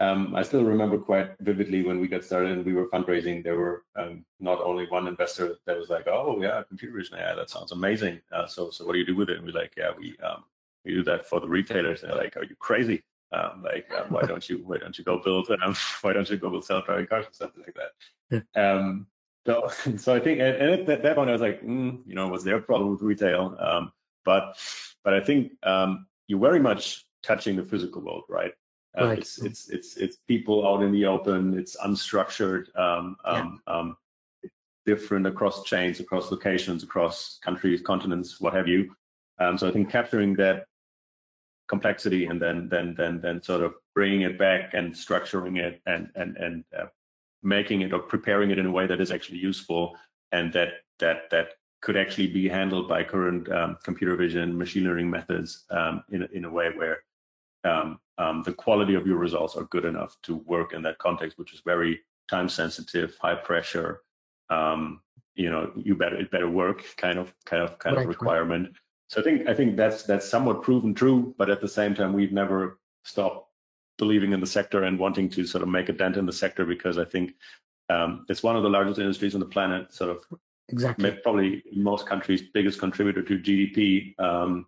um, 0.00 0.34
I 0.34 0.42
still 0.42 0.64
remember 0.64 0.98
quite 0.98 1.30
vividly 1.40 1.82
when 1.82 1.98
we 2.00 2.08
got 2.08 2.24
started 2.24 2.52
and 2.52 2.64
we 2.64 2.72
were 2.72 2.88
fundraising. 2.88 3.42
There 3.42 3.56
were 3.56 3.84
um, 3.96 4.24
not 4.38 4.60
only 4.60 4.86
one 4.88 5.08
investor 5.08 5.56
that 5.66 5.76
was 5.76 5.88
like, 5.88 6.06
"Oh 6.06 6.40
yeah, 6.40 6.62
computer 6.68 6.96
vision, 6.96 7.18
yeah, 7.18 7.34
that 7.34 7.50
sounds 7.50 7.72
amazing." 7.72 8.20
Uh, 8.30 8.46
so 8.46 8.70
so 8.70 8.86
what 8.86 8.92
do 8.92 8.98
you 8.98 9.06
do 9.06 9.16
with 9.16 9.28
it? 9.30 9.38
And 9.38 9.46
we're 9.46 9.60
like, 9.60 9.74
"Yeah, 9.76 9.90
we 9.98 10.16
um, 10.22 10.44
we 10.84 10.94
do 10.94 11.04
that 11.04 11.26
for 11.26 11.40
the 11.40 11.48
retailers. 11.48 12.00
They're 12.00 12.14
like, 12.14 12.36
are 12.36 12.44
you 12.44 12.56
crazy? 12.56 13.02
Um, 13.30 13.62
like, 13.62 13.90
um, 13.94 14.06
why 14.08 14.22
don't 14.22 14.48
you 14.48 14.62
why 14.64 14.78
don't 14.78 14.96
you 14.96 15.04
go 15.04 15.20
build 15.22 15.50
um, 15.50 15.74
why 16.00 16.12
don't 16.12 16.28
you 16.30 16.38
go 16.38 16.50
build 16.50 16.64
self-driving 16.64 17.06
cars 17.06 17.26
or 17.26 17.32
something 17.32 17.62
like 17.62 17.76
that? 17.76 18.44
Yeah. 18.54 18.72
Um, 18.72 19.06
so 19.46 19.68
so 19.96 20.14
I 20.14 20.20
think 20.20 20.40
and, 20.40 20.56
and 20.56 20.70
at 20.70 20.86
that, 20.86 21.02
that 21.02 21.16
point 21.16 21.28
I 21.28 21.32
was 21.32 21.42
like, 21.42 21.62
mm, 21.62 22.00
you 22.06 22.14
know, 22.14 22.28
was 22.28 22.44
their 22.44 22.60
problem 22.60 22.90
with 22.90 23.02
retail? 23.02 23.56
Um, 23.60 23.92
but 24.24 24.56
but 25.04 25.14
I 25.14 25.20
think 25.20 25.52
um, 25.62 26.06
you're 26.26 26.40
very 26.40 26.60
much 26.60 27.04
touching 27.22 27.56
the 27.56 27.64
physical 27.64 28.02
world, 28.02 28.24
right? 28.28 28.52
Uh, 28.98 29.06
right. 29.06 29.18
It's 29.18 29.38
it's 29.42 29.68
it's 29.68 29.96
it's 29.96 30.16
people 30.26 30.66
out 30.66 30.82
in 30.82 30.92
the 30.92 31.06
open. 31.06 31.58
It's 31.58 31.76
unstructured. 31.76 32.76
Um, 32.76 33.16
um, 33.24 33.60
yeah. 33.66 33.74
um, 33.74 33.96
different 34.86 35.26
across 35.26 35.64
chains, 35.64 36.00
across 36.00 36.30
locations, 36.30 36.82
across 36.82 37.38
countries, 37.44 37.82
continents, 37.82 38.40
what 38.40 38.54
have 38.54 38.66
you. 38.66 38.90
Um, 39.38 39.58
so 39.58 39.68
I 39.68 39.70
think 39.70 39.90
capturing 39.90 40.34
that 40.36 40.64
complexity 41.68 42.24
and 42.26 42.40
then 42.40 42.68
then 42.70 42.94
then 42.96 43.20
then 43.20 43.42
sort 43.42 43.62
of 43.62 43.74
bringing 43.94 44.22
it 44.22 44.38
back 44.38 44.72
and 44.74 44.92
structuring 44.92 45.58
it 45.58 45.80
and 45.86 46.08
and 46.14 46.36
and 46.38 46.64
uh, 46.76 46.86
making 47.42 47.82
it 47.82 47.92
or 47.92 48.00
preparing 48.00 48.50
it 48.50 48.58
in 48.58 48.66
a 48.66 48.70
way 48.70 48.86
that 48.86 49.00
is 49.00 49.12
actually 49.12 49.38
useful 49.38 49.94
and 50.32 50.52
that 50.52 50.70
that 50.98 51.30
that 51.30 51.48
could 51.80 51.96
actually 51.96 52.26
be 52.26 52.48
handled 52.48 52.88
by 52.88 53.04
current 53.04 53.50
um, 53.52 53.76
computer 53.84 54.16
vision 54.16 54.56
machine 54.56 54.84
learning 54.84 55.08
methods 55.08 55.64
um, 55.70 56.02
in 56.10 56.22
a, 56.22 56.28
in 56.32 56.44
a 56.46 56.50
way 56.50 56.70
where 56.74 56.98
um, 57.64 58.00
um 58.18 58.42
the 58.42 58.52
quality 58.52 58.94
of 58.94 59.06
your 59.06 59.18
results 59.18 59.56
are 59.56 59.64
good 59.64 59.84
enough 59.84 60.16
to 60.22 60.36
work 60.36 60.72
in 60.72 60.82
that 60.82 60.98
context, 60.98 61.38
which 61.38 61.54
is 61.54 61.60
very 61.64 62.00
time 62.28 62.48
sensitive, 62.48 63.16
high 63.20 63.34
pressure. 63.34 64.02
Um, 64.50 65.00
you 65.34 65.50
know, 65.50 65.70
you 65.76 65.94
better 65.94 66.16
it 66.16 66.30
better 66.30 66.50
work 66.50 66.84
kind 66.96 67.18
of 67.18 67.34
kind 67.44 67.62
of 67.62 67.78
kind 67.78 67.96
right, 67.96 68.02
of 68.02 68.08
requirement. 68.08 68.66
Right 68.66 68.76
so 69.08 69.22
I 69.22 69.24
think 69.24 69.48
I 69.48 69.54
think 69.54 69.76
that's 69.76 70.02
that's 70.02 70.28
somewhat 70.28 70.62
proven 70.62 70.94
true, 70.94 71.34
but 71.38 71.48
at 71.48 71.60
the 71.60 71.68
same 71.68 71.94
time, 71.94 72.12
we've 72.12 72.32
never 72.32 72.78
stopped 73.04 73.50
believing 73.96 74.32
in 74.32 74.40
the 74.40 74.46
sector 74.46 74.84
and 74.84 74.98
wanting 74.98 75.28
to 75.30 75.46
sort 75.46 75.62
of 75.62 75.68
make 75.68 75.88
a 75.88 75.92
dent 75.92 76.16
in 76.16 76.26
the 76.26 76.32
sector 76.32 76.64
because 76.64 76.98
I 76.98 77.04
think 77.04 77.32
um, 77.88 78.26
it's 78.28 78.42
one 78.42 78.54
of 78.54 78.62
the 78.62 78.68
largest 78.68 79.00
industries 79.00 79.34
on 79.34 79.40
the 79.40 79.46
planet. 79.46 79.92
Sort 79.94 80.10
of 80.10 80.24
exactly 80.68 81.10
probably 81.22 81.62
most 81.74 82.06
countries 82.06 82.42
biggest 82.52 82.78
contributor 82.78 83.22
to 83.22 83.38
GDP, 83.38 84.14
um, 84.20 84.66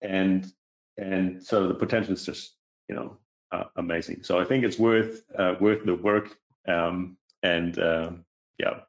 and 0.00 0.50
and 0.98 1.42
so 1.42 1.68
the 1.68 1.74
potential 1.74 2.14
is 2.14 2.24
just 2.24 2.54
you 2.88 2.94
know 2.94 3.16
uh, 3.52 3.64
amazing. 3.76 4.22
So 4.22 4.40
I 4.40 4.44
think 4.44 4.64
it's 4.64 4.78
worth 4.78 5.22
uh, 5.38 5.54
worth 5.60 5.84
the 5.84 5.94
work, 5.94 6.36
um, 6.68 7.16
and 7.42 7.78
uh, 7.78 8.10
yeah. 8.58 8.80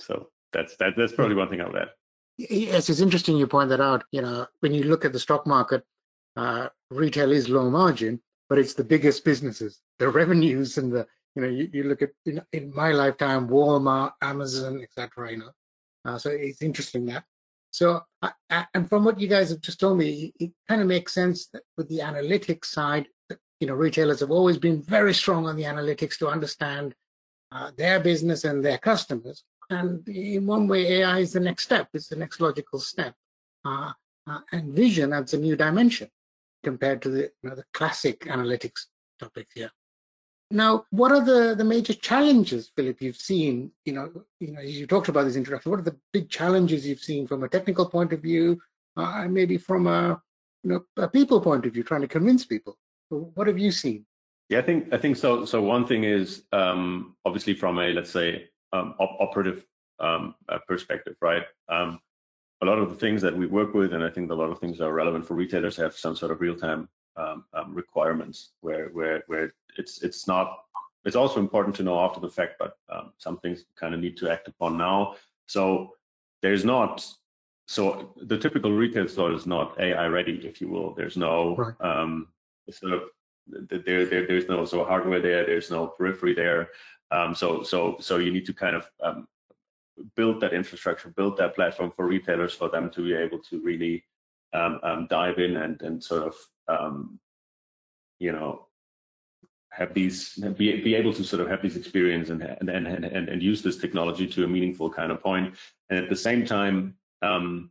So 0.00 0.28
that's 0.52 0.76
that, 0.76 0.94
that's 0.96 1.12
probably 1.12 1.36
one 1.36 1.48
thing 1.48 1.60
I'll 1.60 1.76
add. 1.76 1.90
Yes, 2.36 2.88
it's 2.88 3.00
interesting 3.00 3.36
you 3.36 3.46
point 3.46 3.68
that 3.70 3.80
out. 3.80 4.04
You 4.10 4.22
know, 4.22 4.46
when 4.60 4.74
you 4.74 4.84
look 4.84 5.04
at 5.04 5.12
the 5.12 5.20
stock 5.20 5.46
market, 5.46 5.84
uh, 6.36 6.68
retail 6.90 7.30
is 7.30 7.48
low 7.48 7.70
margin, 7.70 8.20
but 8.48 8.58
it's 8.58 8.74
the 8.74 8.84
biggest 8.84 9.24
businesses. 9.24 9.80
The 9.98 10.08
revenues 10.20 10.78
and 10.78 10.92
the 10.92 11.06
you 11.34 11.42
know 11.42 11.48
you, 11.48 11.68
you 11.72 11.84
look 11.84 12.02
at 12.02 12.10
know, 12.26 12.42
in 12.52 12.74
my 12.74 12.92
lifetime 12.92 13.48
Walmart, 13.48 14.12
Amazon, 14.22 14.82
etc. 14.82 15.32
You 15.32 15.38
know, 15.38 15.50
uh, 16.04 16.18
so 16.18 16.30
it's 16.30 16.62
interesting 16.62 17.06
that. 17.06 17.24
So 17.74 18.02
and 18.72 18.88
from 18.88 19.04
what 19.04 19.18
you 19.18 19.26
guys 19.26 19.50
have 19.50 19.60
just 19.60 19.80
told 19.80 19.98
me, 19.98 20.32
it, 20.38 20.44
it 20.44 20.52
kind 20.68 20.80
of 20.80 20.86
makes 20.86 21.12
sense 21.12 21.46
that 21.46 21.62
with 21.76 21.88
the 21.88 21.98
analytics 21.98 22.66
side, 22.66 23.08
you 23.58 23.66
know, 23.66 23.74
retailers 23.74 24.20
have 24.20 24.30
always 24.30 24.58
been 24.58 24.80
very 24.80 25.12
strong 25.12 25.48
on 25.48 25.56
the 25.56 25.64
analytics 25.64 26.16
to 26.18 26.28
understand 26.28 26.94
uh, 27.50 27.72
their 27.76 27.98
business 27.98 28.44
and 28.44 28.64
their 28.64 28.78
customers. 28.78 29.42
And 29.70 30.08
in 30.08 30.46
one 30.46 30.68
way, 30.68 31.00
AI 31.00 31.18
is 31.18 31.32
the 31.32 31.40
next 31.40 31.64
step, 31.64 31.88
it's 31.94 32.06
the 32.06 32.14
next 32.14 32.40
logical 32.40 32.78
step. 32.78 33.16
Uh, 33.64 33.90
uh, 34.24 34.38
and 34.52 34.72
vision 34.72 35.12
adds 35.12 35.34
a 35.34 35.38
new 35.38 35.56
dimension 35.56 36.08
compared 36.62 37.02
to 37.02 37.08
the, 37.08 37.22
you 37.42 37.50
know, 37.50 37.56
the 37.56 37.64
classic 37.72 38.20
analytics 38.26 38.86
topic 39.18 39.48
here. 39.52 39.72
Now, 40.50 40.84
what 40.90 41.10
are 41.10 41.24
the, 41.24 41.54
the 41.56 41.64
major 41.64 41.94
challenges, 41.94 42.70
Philipp, 42.76 43.00
you've 43.00 43.16
seen, 43.16 43.72
you 43.84 43.92
know, 43.92 44.10
you 44.40 44.52
know, 44.52 44.60
you 44.60 44.86
talked 44.86 45.08
about 45.08 45.24
this 45.24 45.36
introduction, 45.36 45.70
what 45.70 45.80
are 45.80 45.84
the 45.84 45.96
big 46.12 46.28
challenges 46.28 46.86
you've 46.86 47.00
seen 47.00 47.26
from 47.26 47.42
a 47.42 47.48
technical 47.48 47.86
point 47.86 48.12
of 48.12 48.20
view, 48.20 48.60
uh, 48.96 49.26
maybe 49.28 49.58
from 49.58 49.86
a, 49.86 50.20
you 50.62 50.70
know, 50.70 50.84
a 50.96 51.08
people 51.08 51.40
point 51.40 51.66
of 51.66 51.72
view, 51.72 51.82
trying 51.82 52.02
to 52.02 52.08
convince 52.08 52.44
people? 52.44 52.76
What 53.08 53.46
have 53.46 53.58
you 53.58 53.70
seen? 53.70 54.06
Yeah, 54.48 54.58
I 54.58 54.62
think 54.62 54.92
I 54.92 54.98
think 54.98 55.16
so. 55.16 55.44
So 55.44 55.62
one 55.62 55.86
thing 55.86 56.04
is 56.04 56.44
um, 56.52 57.16
obviously 57.24 57.54
from 57.54 57.78
a 57.78 57.92
let's 57.92 58.10
say 58.10 58.48
um, 58.72 58.94
op- 58.98 59.20
operative 59.20 59.64
um, 60.00 60.34
uh, 60.48 60.58
perspective, 60.68 61.16
right? 61.20 61.44
Um, 61.68 62.00
a 62.62 62.66
lot 62.66 62.78
of 62.78 62.90
the 62.90 62.96
things 62.96 63.22
that 63.22 63.36
we 63.36 63.46
work 63.46 63.74
with, 63.74 63.94
and 63.94 64.02
I 64.02 64.10
think 64.10 64.30
a 64.30 64.34
lot 64.34 64.50
of 64.50 64.58
things 64.58 64.78
that 64.78 64.84
are 64.84 64.92
relevant 64.92 65.26
for 65.26 65.34
retailers, 65.34 65.76
have 65.76 65.94
some 65.96 66.14
sort 66.14 66.30
of 66.30 66.40
real-time 66.40 66.88
um, 67.16 67.44
um, 67.52 67.74
requirements 67.74 68.52
where 68.60 68.88
where 68.88 69.24
where 69.26 69.54
it's 69.76 70.02
it's 70.02 70.26
not. 70.26 70.60
It's 71.04 71.16
also 71.16 71.38
important 71.38 71.76
to 71.76 71.82
know 71.82 72.00
after 72.00 72.18
the 72.18 72.30
fact, 72.30 72.54
but 72.58 72.78
um, 72.88 73.12
some 73.18 73.36
things 73.38 73.66
kind 73.76 73.92
of 73.92 74.00
need 74.00 74.16
to 74.16 74.30
act 74.30 74.48
upon 74.48 74.78
now. 74.78 75.16
So 75.46 75.94
there's 76.40 76.64
not. 76.64 77.06
So 77.66 78.14
the 78.16 78.38
typical 78.38 78.72
retail 78.72 79.08
store 79.08 79.32
is 79.32 79.46
not 79.46 79.78
AI 79.80 80.06
ready, 80.06 80.36
if 80.46 80.60
you 80.60 80.68
will. 80.68 80.94
There's 80.94 81.16
no 81.16 81.56
right. 81.56 81.74
um, 81.80 82.28
sort 82.70 82.92
of 82.94 83.02
there, 83.46 84.06
there 84.06 84.26
there's 84.26 84.48
no 84.48 84.64
so 84.64 84.84
hardware 84.84 85.20
there. 85.20 85.44
There's 85.44 85.70
no 85.70 85.86
periphery 85.88 86.34
there. 86.34 86.70
Um, 87.10 87.34
so 87.34 87.62
so 87.62 87.96
so 88.00 88.18
you 88.18 88.32
need 88.32 88.46
to 88.46 88.54
kind 88.54 88.76
of 88.76 88.90
um, 89.02 89.28
build 90.16 90.40
that 90.40 90.52
infrastructure, 90.52 91.08
build 91.10 91.36
that 91.36 91.54
platform 91.54 91.90
for 91.90 92.06
retailers 92.06 92.54
for 92.54 92.68
them 92.68 92.90
to 92.90 93.04
be 93.04 93.14
able 93.14 93.38
to 93.38 93.60
really 93.60 94.04
um, 94.52 94.80
um, 94.82 95.06
dive 95.10 95.38
in 95.38 95.56
and 95.56 95.80
and 95.82 96.02
sort 96.02 96.26
of 96.26 96.34
um, 96.68 97.18
you 98.18 98.32
know 98.32 98.63
have 99.76 99.92
these 99.94 100.34
be, 100.56 100.80
be 100.80 100.94
able 100.94 101.12
to 101.12 101.24
sort 101.24 101.42
of 101.42 101.48
have 101.48 101.62
this 101.62 101.76
experience 101.76 102.30
and 102.30 102.42
and, 102.42 102.68
and 102.68 102.86
and 102.86 103.28
and 103.28 103.42
use 103.42 103.62
this 103.62 103.78
technology 103.78 104.26
to 104.26 104.44
a 104.44 104.48
meaningful 104.48 104.90
kind 104.90 105.10
of 105.10 105.22
point. 105.22 105.54
And 105.90 105.98
at 105.98 106.08
the 106.08 106.16
same 106.16 106.44
time 106.46 106.96
um, 107.22 107.70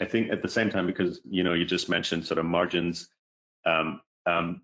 i 0.00 0.04
think 0.04 0.30
at 0.32 0.42
the 0.42 0.48
same 0.48 0.70
time 0.70 0.86
because 0.86 1.20
you 1.24 1.44
know 1.44 1.54
you 1.54 1.64
just 1.64 1.88
mentioned 1.88 2.26
sort 2.26 2.38
of 2.38 2.44
margins 2.44 3.08
um, 3.64 4.00
um, 4.26 4.62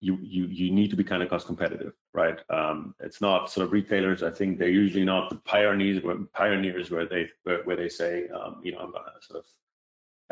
you 0.00 0.18
you 0.20 0.46
you 0.46 0.70
need 0.70 0.90
to 0.90 0.96
be 0.96 1.04
kind 1.04 1.22
of 1.22 1.30
cost 1.30 1.46
competitive 1.46 1.92
right? 2.18 2.40
Um, 2.50 2.96
it's 2.98 3.20
not 3.20 3.48
sort 3.50 3.64
of 3.64 3.72
retailers. 3.72 4.24
I 4.24 4.30
think 4.30 4.58
they're 4.58 4.68
usually 4.68 5.04
not 5.04 5.30
the 5.30 5.36
pioneers 5.36 6.02
pioneers 6.32 6.90
where 6.90 7.06
they 7.06 7.28
where, 7.44 7.62
where 7.62 7.76
they 7.76 7.88
say 7.88 8.28
um, 8.28 8.60
you 8.64 8.72
know 8.72 8.78
i'm 8.78 8.92
gonna 8.92 9.12
sort 9.20 9.38
of 9.38 9.46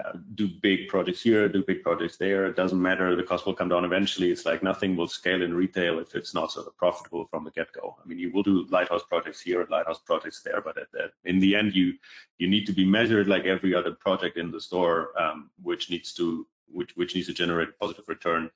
uh, 0.05 0.13
do 0.35 0.47
big 0.61 0.89
projects 0.89 1.23
here, 1.23 1.49
do 1.49 1.65
big 1.65 1.83
projects 1.83 2.19
there. 2.19 2.47
It 2.47 2.57
doesn't 2.57 2.81
matter. 2.81 3.17
The 3.17 3.23
cost 3.23 3.47
will 3.47 3.55
come 3.55 3.71
down 3.71 3.85
eventually. 3.85 4.31
It's 4.31 4.45
like 4.45 4.63
nothing 4.63 4.95
will 4.95 5.09
scale 5.09 5.43
in 5.43 5.55
retail 5.55 5.99
if 5.99 6.15
it's 6.15 6.35
not 6.35 6.53
sort 6.53 6.67
of 6.67 6.77
profitable 6.77 7.25
from 7.25 7.45
the 7.45 7.51
get-go. 7.51 7.97
I 8.03 8.07
mean, 8.07 8.19
you 8.19 8.31
will 8.31 8.43
do 8.43 8.67
lighthouse 8.69 9.05
projects 9.09 9.41
here 9.41 9.63
and 9.63 9.71
lighthouse 9.71 10.01
projects 10.01 10.43
there, 10.43 10.61
but 10.61 10.77
at, 10.77 10.89
at, 11.03 11.13
in 11.25 11.41
the 11.41 11.57
end, 11.57 11.75
you 11.75 11.95
you 12.39 12.47
need 12.47 12.67
to 12.67 12.73
be 12.73 12.85
measured 12.85 13.27
like 13.27 13.45
every 13.45 13.75
other 13.75 13.93
project 13.93 14.37
in 14.37 14.51
the 14.51 14.61
store, 14.61 15.19
um, 15.19 15.51
which 15.63 15.89
needs 15.91 16.13
to 16.15 16.47
which 16.67 16.95
which 16.97 17.15
needs 17.15 17.29
to 17.29 17.33
generate 17.35 17.79
positive 17.79 18.09
return. 18.09 18.51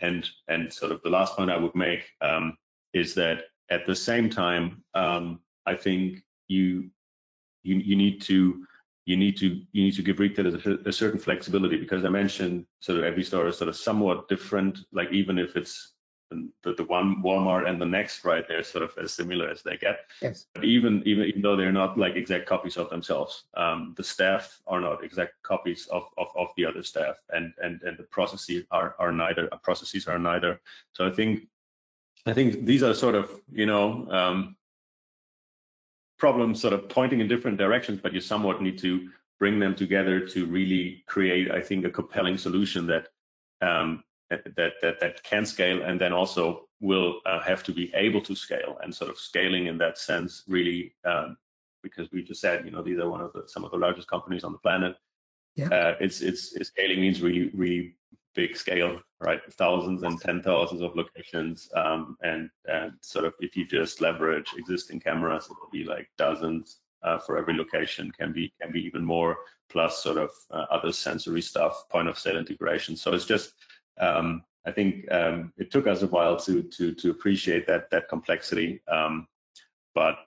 And 0.00 0.26
and 0.48 0.72
sort 0.72 0.92
of 0.92 1.02
the 1.02 1.10
last 1.10 1.36
point 1.36 1.50
I 1.50 1.58
would 1.58 1.74
make 1.74 2.04
um, 2.22 2.56
is 2.94 3.14
that 3.14 3.44
at 3.68 3.84
the 3.84 3.94
same 3.94 4.30
time, 4.30 4.82
um, 4.94 5.40
I 5.66 5.74
think 5.74 6.22
you 6.48 6.90
you 7.62 7.76
you 7.76 7.96
need 7.96 8.22
to 8.22 8.64
you 9.06 9.16
need 9.16 9.36
to 9.38 9.62
you 9.72 9.84
need 9.84 9.94
to 9.94 10.02
give 10.02 10.18
retailers 10.18 10.66
a, 10.66 10.78
a, 10.84 10.92
certain 10.92 11.18
flexibility 11.18 11.76
because 11.76 12.04
I 12.04 12.08
mentioned 12.08 12.66
sort 12.80 12.98
of 12.98 13.04
every 13.04 13.22
store 13.22 13.46
is 13.46 13.56
sort 13.56 13.68
of 13.68 13.76
somewhat 13.76 14.28
different. 14.28 14.80
Like 14.92 15.12
even 15.12 15.38
if 15.38 15.56
it's 15.56 15.92
the, 16.30 16.74
the 16.74 16.84
one 16.84 17.22
Walmart 17.22 17.68
and 17.68 17.80
the 17.80 17.86
next, 17.86 18.24
right? 18.24 18.46
They're 18.46 18.64
sort 18.64 18.82
of 18.82 18.92
as 19.00 19.12
similar 19.12 19.48
as 19.48 19.62
they 19.62 19.76
get. 19.76 20.00
Yes. 20.20 20.46
But 20.54 20.64
even 20.64 21.02
even 21.06 21.24
even 21.26 21.40
though 21.40 21.54
they're 21.56 21.72
not 21.72 21.96
like 21.96 22.16
exact 22.16 22.46
copies 22.46 22.76
of 22.76 22.90
themselves, 22.90 23.44
um, 23.56 23.94
the 23.96 24.02
staff 24.02 24.60
are 24.66 24.80
not 24.80 25.04
exact 25.04 25.40
copies 25.44 25.86
of, 25.86 26.02
of, 26.18 26.26
of 26.36 26.48
the 26.56 26.66
other 26.66 26.82
staff, 26.82 27.16
and 27.30 27.54
and 27.62 27.80
and 27.82 27.96
the 27.96 28.02
processes 28.02 28.64
are 28.72 28.96
are 28.98 29.12
neither. 29.12 29.48
Processes 29.62 30.08
are 30.08 30.18
neither. 30.18 30.60
So 30.94 31.06
I 31.06 31.10
think 31.10 31.46
I 32.26 32.32
think 32.32 32.66
these 32.66 32.82
are 32.82 32.92
sort 32.92 33.14
of 33.14 33.30
you 33.52 33.66
know 33.66 34.10
um, 34.10 34.56
problems 36.18 36.60
sort 36.60 36.74
of 36.74 36.88
pointing 36.88 37.20
in 37.20 37.28
different 37.28 37.58
directions, 37.58 38.00
but 38.02 38.12
you 38.12 38.20
somewhat 38.20 38.62
need 38.62 38.78
to 38.78 39.08
bring 39.38 39.58
them 39.58 39.74
together 39.74 40.26
to 40.26 40.46
really 40.46 41.04
create, 41.06 41.50
I 41.50 41.60
think, 41.60 41.84
a 41.84 41.90
compelling 41.90 42.38
solution 42.38 42.86
that 42.86 43.08
um, 43.60 44.04
that 44.30 44.72
that 44.82 45.00
that 45.00 45.22
can 45.22 45.46
scale, 45.46 45.82
and 45.82 46.00
then 46.00 46.12
also 46.12 46.68
will 46.80 47.20
uh, 47.26 47.40
have 47.40 47.62
to 47.64 47.72
be 47.72 47.92
able 47.94 48.20
to 48.22 48.34
scale, 48.34 48.78
and 48.82 48.94
sort 48.94 49.10
of 49.10 49.18
scaling 49.18 49.66
in 49.66 49.78
that 49.78 49.98
sense, 49.98 50.42
really, 50.48 50.94
um, 51.04 51.36
because 51.82 52.10
we 52.12 52.22
just 52.22 52.40
said, 52.40 52.64
you 52.64 52.70
know, 52.70 52.82
these 52.82 52.98
are 52.98 53.08
one 53.08 53.20
of 53.20 53.32
the 53.32 53.44
some 53.46 53.64
of 53.64 53.70
the 53.70 53.78
largest 53.78 54.08
companies 54.08 54.44
on 54.44 54.52
the 54.52 54.58
planet. 54.58 54.96
Yeah. 55.54 55.68
Uh, 55.68 55.94
it's, 56.00 56.20
it's 56.20 56.54
it's 56.54 56.68
scaling 56.68 57.00
means 57.00 57.22
really 57.22 57.50
really 57.54 57.94
big 58.36 58.56
scale, 58.56 59.00
right? 59.20 59.40
Thousands 59.54 60.02
and 60.02 60.20
ten 60.20 60.42
thousands 60.42 60.82
of 60.82 60.94
locations, 60.94 61.68
um, 61.74 62.16
and 62.22 62.50
and 62.66 62.92
sort 63.00 63.24
of 63.24 63.32
if 63.40 63.56
you 63.56 63.66
just 63.66 64.00
leverage 64.00 64.50
existing 64.56 65.00
cameras, 65.00 65.46
it'll 65.46 65.70
be 65.72 65.84
like 65.84 66.08
dozens 66.18 66.80
uh, 67.02 67.18
for 67.18 67.38
every 67.38 67.56
location. 67.56 68.12
Can 68.12 68.32
be 68.32 68.52
can 68.60 68.70
be 68.70 68.84
even 68.84 69.04
more, 69.04 69.38
plus 69.68 70.02
sort 70.02 70.18
of 70.18 70.30
uh, 70.50 70.66
other 70.70 70.92
sensory 70.92 71.42
stuff, 71.42 71.88
point 71.90 72.08
of 72.08 72.18
sale 72.18 72.36
integration. 72.36 72.94
So 72.94 73.14
it's 73.14 73.24
just 73.24 73.54
um, 73.98 74.44
I 74.66 74.72
think 74.72 75.10
um, 75.10 75.52
it 75.56 75.70
took 75.70 75.86
us 75.86 76.02
a 76.02 76.06
while 76.06 76.36
to 76.40 76.62
to 76.62 76.94
to 76.94 77.10
appreciate 77.10 77.66
that 77.66 77.90
that 77.90 78.08
complexity, 78.08 78.82
um, 78.88 79.26
but 79.94 80.18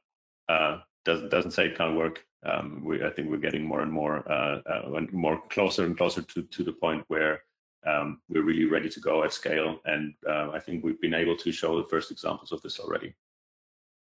uh, 0.50 0.80
doesn't 1.06 1.30
doesn't 1.30 1.52
say 1.52 1.67
it 1.67 1.78
can't 1.78 1.95
work. 1.95 2.26
Um, 2.43 2.82
we, 2.86 3.04
I 3.04 3.10
think 3.10 3.30
we're 3.30 3.38
getting 3.38 3.65
more 3.65 3.82
and 3.82 3.91
more 3.91 4.30
uh, 4.32 4.62
uh, 4.65 5.02
more 5.12 5.41
closer 5.50 5.86
and 5.86 5.98
closer 5.98 6.22
to 6.22 6.43
to 6.43 6.63
the 6.63 6.74
point 6.74 7.04
where 7.08 7.43
um, 7.86 8.22
we're 8.30 8.44
really 8.44 8.65
ready 8.65 8.89
to 8.89 9.00
go 9.00 9.24
at 9.24 9.34
scale. 9.34 9.80
And 9.86 10.13
uh, 10.28 10.52
I 10.52 10.60
think 10.60 10.84
we've 10.84 11.00
been 11.02 11.13
able 11.13 11.38
to 11.38 11.52
show 11.52 11.78
the 11.82 11.88
first 11.88 12.12
examples 12.12 12.52
of 12.52 12.62
this 12.62 12.80
already. 12.80 13.13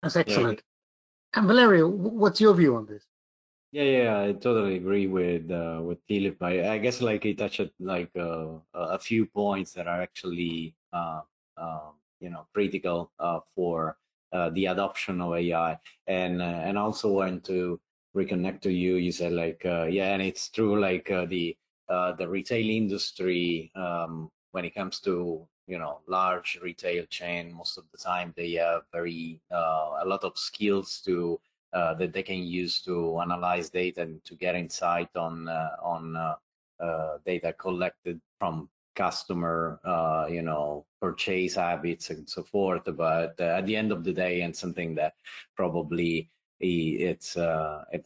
That's 0.01 0.15
excellent. 0.15 0.59
Yeah. 0.59 1.39
And 1.39 1.47
Valerio, 1.47 1.87
what's 1.87 2.41
your 2.41 2.53
view 2.53 2.75
on 2.75 2.85
this? 2.85 3.03
Yeah, 3.71 3.83
yeah, 3.83 4.21
I 4.21 4.31
totally 4.31 4.77
agree 4.77 5.07
with 5.07 5.51
uh, 5.51 5.81
with 5.83 5.99
Philipp. 6.07 6.41
I, 6.41 6.69
I 6.69 6.77
guess 6.77 7.01
like 7.01 7.23
he 7.23 7.33
touched 7.33 7.69
like 7.79 8.09
uh, 8.17 8.59
a 8.73 8.97
few 8.97 9.25
points 9.25 9.73
that 9.73 9.87
are 9.87 10.01
actually 10.01 10.73
uh, 10.93 11.21
um, 11.57 11.99
you 12.21 12.29
know 12.29 12.47
critical 12.53 13.11
uh, 13.19 13.41
for 13.53 13.97
uh, 14.31 14.49
the 14.51 14.67
adoption 14.67 15.19
of 15.19 15.35
AI, 15.35 15.77
and 16.07 16.41
and 16.41 16.77
also 16.77 17.11
want 17.11 17.43
to 17.45 17.79
reconnect 18.15 18.61
to 18.61 18.71
you. 18.71 18.95
You 18.95 19.11
said 19.11 19.33
like 19.33 19.61
yeah, 19.65 20.13
and 20.13 20.21
it's 20.21 20.47
true 20.49 20.79
like 20.79 21.07
the 21.09 21.57
uh, 21.89 22.11
the 22.13 22.27
retail 22.27 22.69
industry 22.69 23.71
um, 23.75 24.29
when 24.51 24.65
it 24.65 24.75
comes 24.75 24.99
to 24.99 25.47
you 25.67 25.77
know 25.77 25.99
large 26.07 26.59
retail 26.61 27.05
chain 27.09 27.53
most 27.53 27.77
of 27.77 27.83
the 27.91 27.97
time 27.97 28.33
they 28.37 28.53
have 28.53 28.81
very 28.91 29.41
uh, 29.51 29.99
a 30.01 30.05
lot 30.05 30.23
of 30.23 30.37
skills 30.37 31.01
to 31.05 31.39
uh, 31.73 31.93
that 31.93 32.13
they 32.13 32.23
can 32.23 32.43
use 32.43 32.81
to 32.81 33.19
analyze 33.19 33.69
data 33.69 34.01
and 34.01 34.23
to 34.23 34.35
get 34.35 34.55
insight 34.55 35.09
on 35.15 35.47
uh, 35.49 35.75
on 35.81 36.15
uh, 36.15 37.17
data 37.25 37.53
collected 37.53 38.19
from 38.39 38.69
customer 38.95 39.79
you 40.29 40.41
know 40.41 40.85
purchase 40.99 41.55
habits 41.55 42.09
and 42.09 42.27
so 42.27 42.43
forth. 42.43 42.83
But 42.85 43.39
at 43.39 43.65
the 43.65 43.75
end 43.75 43.91
of 43.91 44.03
the 44.03 44.13
day 44.13 44.41
and 44.41 44.55
something 44.55 44.95
that 44.95 45.13
probably 45.55 46.29
it's 46.59 47.37
uh, 47.37 47.83
at 47.93 48.05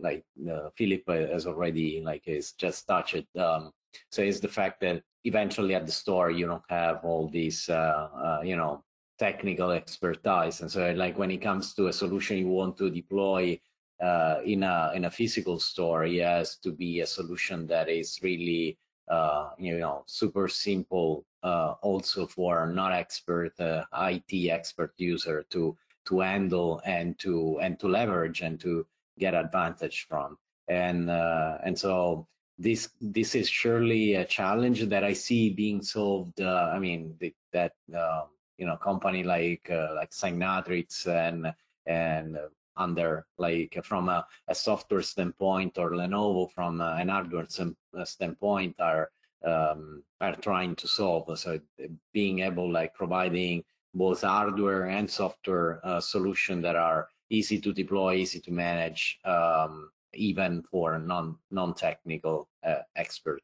like 0.00 0.24
uh, 0.50 0.70
Philipp 0.76 1.08
has 1.08 1.46
already 1.46 2.02
like 2.04 2.26
is 2.26 2.52
just 2.52 2.86
touched. 2.86 3.24
Um, 3.36 3.72
so 4.10 4.22
it's 4.22 4.40
the 4.40 4.48
fact 4.48 4.80
that 4.80 5.02
eventually 5.24 5.74
at 5.74 5.86
the 5.86 5.92
store 5.92 6.30
you 6.30 6.46
don't 6.46 6.62
have 6.68 7.04
all 7.04 7.28
these 7.28 7.68
uh, 7.68 8.08
uh, 8.14 8.40
you 8.44 8.56
know 8.56 8.84
technical 9.18 9.70
expertise, 9.70 10.60
and 10.60 10.70
so 10.70 10.92
like 10.92 11.18
when 11.18 11.30
it 11.30 11.42
comes 11.42 11.74
to 11.74 11.88
a 11.88 11.92
solution 11.92 12.38
you 12.38 12.48
want 12.48 12.76
to 12.78 12.90
deploy 12.90 13.58
uh, 14.00 14.36
in 14.44 14.62
a 14.62 14.92
in 14.94 15.04
a 15.04 15.10
physical 15.10 15.58
store, 15.58 16.04
it 16.04 16.22
has 16.22 16.56
to 16.56 16.72
be 16.72 17.00
a 17.00 17.06
solution 17.06 17.66
that 17.66 17.88
is 17.88 18.18
really 18.22 18.78
uh, 19.08 19.50
you 19.58 19.78
know 19.78 20.04
super 20.06 20.48
simple 20.48 21.24
uh, 21.42 21.74
also 21.82 22.26
for 22.26 22.66
not 22.66 22.92
expert 22.92 23.52
IT 23.58 24.50
expert 24.50 24.92
user 24.96 25.44
to 25.50 25.76
to 26.06 26.20
handle 26.20 26.80
and 26.84 27.18
to 27.18 27.58
and 27.60 27.78
to 27.78 27.88
leverage 27.88 28.40
and 28.40 28.58
to 28.60 28.86
get 29.20 29.34
advantage 29.34 30.06
from. 30.08 30.38
And 30.68 31.10
uh, 31.10 31.58
and 31.64 31.78
so 31.78 32.26
this 32.58 32.90
this 33.00 33.34
is 33.34 33.48
surely 33.48 34.14
a 34.14 34.24
challenge 34.24 34.82
that 34.88 35.04
I 35.04 35.12
see 35.12 35.50
being 35.50 35.82
solved. 35.82 36.40
Uh, 36.40 36.70
I 36.74 36.78
mean 36.78 37.14
the, 37.20 37.34
that 37.52 37.74
uh, 37.94 38.24
you 38.58 38.66
know 38.66 38.76
company 38.76 39.22
like 39.22 39.68
uh, 39.70 39.94
like 39.94 40.10
Signatrix 40.10 41.06
and 41.06 41.52
and 41.86 42.38
under 42.76 43.26
like 43.36 43.78
from 43.84 44.08
a, 44.08 44.24
a, 44.48 44.54
software 44.54 45.02
standpoint 45.02 45.76
or 45.76 45.90
Lenovo 45.90 46.50
from 46.50 46.80
an 46.80 47.08
hardware 47.08 47.46
uh, 47.98 48.04
standpoint 48.04 48.74
are 48.80 49.10
um, 49.44 50.02
are 50.20 50.34
trying 50.36 50.74
to 50.76 50.86
solve. 50.86 51.38
So 51.38 51.60
being 52.12 52.40
able 52.40 52.70
like 52.70 52.94
providing 52.94 53.64
both 53.94 54.22
hardware 54.22 54.86
and 54.86 55.10
software 55.10 55.80
uh, 55.84 56.00
solution 56.00 56.62
that 56.62 56.76
are 56.76 57.08
easy 57.30 57.60
to 57.60 57.72
deploy, 57.72 58.16
easy 58.16 58.40
to 58.40 58.50
manage, 58.50 59.18
um, 59.24 59.90
even 60.12 60.62
for 60.62 60.98
non 60.98 61.36
non 61.50 61.74
technical 61.74 62.48
uh, 62.66 62.82
expert. 62.96 63.40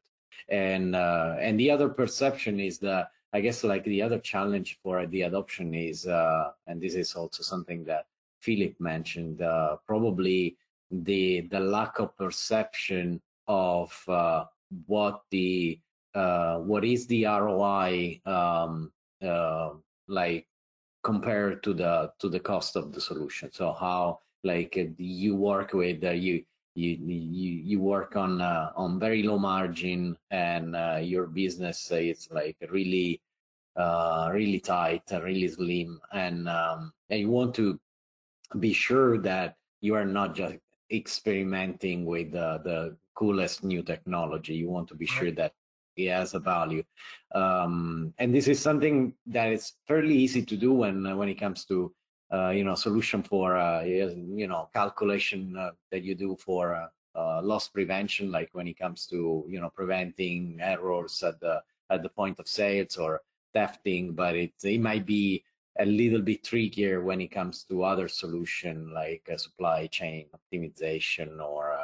And 0.49 0.95
uh, 0.95 1.35
and 1.39 1.59
the 1.59 1.71
other 1.71 1.89
perception 1.89 2.59
is 2.59 2.77
that 2.79 3.09
I 3.33 3.41
guess 3.41 3.63
like 3.63 3.83
the 3.85 4.01
other 4.01 4.19
challenge 4.19 4.79
for 4.83 5.05
the 5.07 5.23
adoption 5.23 5.73
is, 5.73 6.05
uh, 6.05 6.51
and 6.67 6.79
this 6.81 6.95
is 6.95 7.15
also 7.15 7.43
something 7.43 7.83
that 7.85 8.05
Philipp 8.41 8.79
mentioned, 8.79 9.41
uh, 9.41 9.77
probably 9.85 10.57
the 10.91 11.41
the 11.41 11.59
lack 11.59 11.99
of 11.99 12.15
perception 12.17 13.21
of 13.47 13.91
uh, 14.07 14.45
what 14.85 15.21
the 15.31 15.79
uh, 16.13 16.57
what 16.59 16.83
is 16.83 17.07
the 17.07 17.25
ROI 17.25 18.21
um, 18.25 18.91
like 20.07 20.47
compared 21.07 21.63
to 21.63 21.71
the 21.73 22.11
to 22.19 22.27
the 22.27 22.43
cost 22.51 22.75
of 22.75 22.91
the 22.91 22.99
solution. 22.99 23.47
So 23.59 23.71
how 23.71 24.19
like 24.43 24.75
uh, 24.77 24.91
you 24.97 25.35
work 25.35 25.71
with 25.71 26.03
uh, 26.03 26.11
you 26.11 26.43
you 26.75 26.91
you 26.99 27.51
you 27.71 27.79
work 27.79 28.17
on 28.17 28.41
uh, 28.41 28.71
on 28.75 28.99
very 28.99 29.23
low 29.23 29.39
margin 29.39 30.17
and 30.31 30.75
uh, 30.75 30.99
your 31.01 31.25
business 31.41 31.77
uh, 31.91 31.95
it's 32.11 32.27
like 32.29 32.57
really 32.69 33.21
uh, 33.77 34.29
really 34.33 34.59
tight 34.59 35.03
really 35.29 35.47
slim. 35.47 36.01
And 36.11 36.49
um, 36.49 36.91
and 37.09 37.19
you 37.21 37.29
want 37.29 37.55
to 37.55 37.79
be 38.59 38.73
sure 38.73 39.17
that 39.19 39.55
you 39.79 39.95
are 39.95 40.09
not 40.19 40.35
just 40.35 40.57
experimenting 40.91 42.03
with 42.03 42.31
the 42.33 42.97
coolest 43.15 43.63
new 43.63 43.81
technology. 43.81 44.55
You 44.55 44.69
want 44.69 44.87
to 44.89 44.95
be 44.95 45.07
sure 45.07 45.31
that 45.39 45.53
it 45.97 46.09
has 46.09 46.33
a 46.33 46.39
value, 46.39 46.83
um, 47.33 48.13
and 48.19 48.33
this 48.33 48.47
is 48.47 48.59
something 48.59 49.13
that 49.25 49.51
is 49.51 49.73
fairly 49.87 50.15
easy 50.15 50.43
to 50.45 50.55
do 50.55 50.73
when 50.73 51.17
when 51.17 51.29
it 51.29 51.35
comes 51.35 51.65
to 51.65 51.93
uh, 52.31 52.49
you 52.49 52.63
know 52.63 52.75
solution 52.75 53.23
for 53.23 53.57
uh, 53.57 53.83
you 53.83 54.47
know 54.47 54.69
calculation 54.73 55.55
uh, 55.57 55.71
that 55.91 56.03
you 56.03 56.15
do 56.15 56.37
for 56.39 56.75
uh, 56.75 56.87
uh, 57.15 57.41
loss 57.41 57.67
prevention, 57.67 58.31
like 58.31 58.49
when 58.53 58.67
it 58.67 58.77
comes 58.77 59.07
to 59.07 59.45
you 59.49 59.59
know 59.59 59.69
preventing 59.69 60.57
errors 60.61 61.23
at 61.23 61.39
the 61.39 61.61
at 61.89 62.03
the 62.03 62.09
point 62.09 62.39
of 62.39 62.47
sales 62.47 62.97
or 62.97 63.21
thefting. 63.55 64.15
But 64.15 64.35
it 64.35 64.53
it 64.63 64.81
might 64.81 65.05
be 65.05 65.43
a 65.79 65.85
little 65.85 66.21
bit 66.21 66.43
trickier 66.43 67.01
when 67.01 67.21
it 67.21 67.31
comes 67.31 67.63
to 67.63 67.83
other 67.83 68.07
solution 68.07 68.93
like 68.93 69.29
supply 69.37 69.87
chain 69.87 70.25
optimization 70.33 71.39
or 71.39 71.77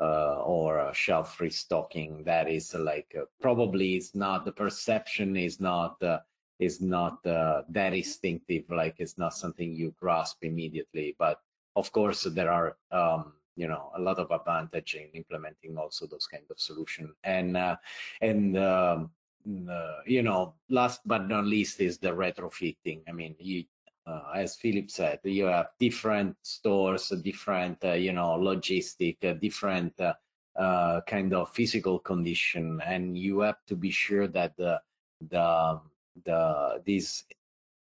uh, 0.00 0.42
or 0.42 0.92
shelf 0.94 1.40
restocking. 1.40 2.22
That 2.24 2.48
is 2.48 2.74
like 2.74 3.14
uh, 3.18 3.24
probably 3.40 3.96
is 3.96 4.14
not 4.14 4.44
the 4.44 4.52
perception 4.52 5.36
is 5.36 5.60
not 5.60 6.02
uh, 6.02 6.20
is 6.58 6.80
not 6.80 7.24
uh, 7.26 7.62
that 7.68 7.94
instinctive. 7.94 8.64
Like 8.70 8.96
it's 8.98 9.18
not 9.18 9.34
something 9.34 9.72
you 9.72 9.94
grasp 9.98 10.42
immediately. 10.42 11.16
But 11.18 11.40
of 11.76 11.92
course, 11.92 12.24
there 12.24 12.50
are 12.50 12.76
um, 12.90 13.32
you 13.56 13.68
know 13.68 13.90
a 13.96 14.00
lot 14.00 14.18
of 14.18 14.30
advantage 14.30 14.94
in 14.94 15.08
implementing 15.14 15.76
also 15.76 16.06
those 16.06 16.26
kind 16.26 16.44
of 16.50 16.60
solution. 16.60 17.14
And 17.24 17.56
uh, 17.56 17.76
and 18.20 18.56
um, 18.58 19.10
uh, 19.70 20.00
you 20.06 20.22
know, 20.22 20.54
last 20.68 21.00
but 21.06 21.28
not 21.28 21.44
least 21.44 21.80
is 21.80 21.98
the 21.98 22.10
retrofitting. 22.10 23.02
I 23.08 23.12
mean, 23.12 23.34
you, 23.38 23.64
uh, 24.08 24.22
as 24.34 24.56
Philipp 24.56 24.90
said, 24.90 25.20
you 25.24 25.44
have 25.44 25.68
different 25.78 26.36
stores, 26.42 27.12
different, 27.22 27.84
uh, 27.84 27.92
you 27.92 28.12
know, 28.12 28.38
logistic, 28.40 29.22
uh, 29.24 29.34
different 29.34 30.00
uh, 30.00 30.14
uh, 30.58 31.00
kind 31.02 31.34
of 31.34 31.52
physical 31.52 31.98
condition, 31.98 32.80
and 32.84 33.16
you 33.16 33.40
have 33.40 33.58
to 33.66 33.76
be 33.76 33.90
sure 33.90 34.26
that 34.26 34.56
the 34.56 34.80
the 35.28 35.80
the 36.24 36.82
this 36.86 37.24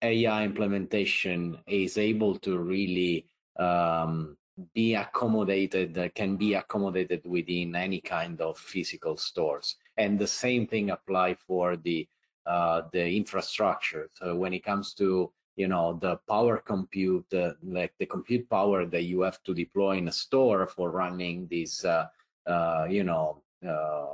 AI 0.02 0.44
implementation 0.44 1.58
is 1.66 1.98
able 1.98 2.36
to 2.38 2.58
really 2.58 3.26
um, 3.58 4.36
be 4.72 4.94
accommodated, 4.94 6.12
can 6.14 6.36
be 6.36 6.54
accommodated 6.54 7.22
within 7.26 7.76
any 7.76 8.00
kind 8.00 8.40
of 8.40 8.56
physical 8.58 9.16
stores, 9.16 9.76
and 9.98 10.18
the 10.18 10.26
same 10.26 10.66
thing 10.66 10.90
apply 10.90 11.34
for 11.34 11.76
the 11.76 12.08
uh, 12.46 12.82
the 12.92 13.08
infrastructure. 13.08 14.08
So 14.14 14.36
when 14.36 14.54
it 14.54 14.64
comes 14.64 14.94
to 14.94 15.32
you 15.56 15.68
know 15.68 15.98
the 16.00 16.16
power 16.28 16.58
compute 16.58 17.32
uh, 17.34 17.52
like 17.62 17.94
the 17.98 18.06
compute 18.06 18.48
power 18.50 18.84
that 18.86 19.04
you 19.04 19.20
have 19.20 19.42
to 19.44 19.54
deploy 19.54 19.96
in 19.96 20.08
a 20.08 20.12
store 20.12 20.66
for 20.66 20.90
running 20.90 21.46
this 21.50 21.84
uh, 21.84 22.06
uh, 22.46 22.86
you 22.88 23.04
know 23.04 23.42
uh, 23.66 24.06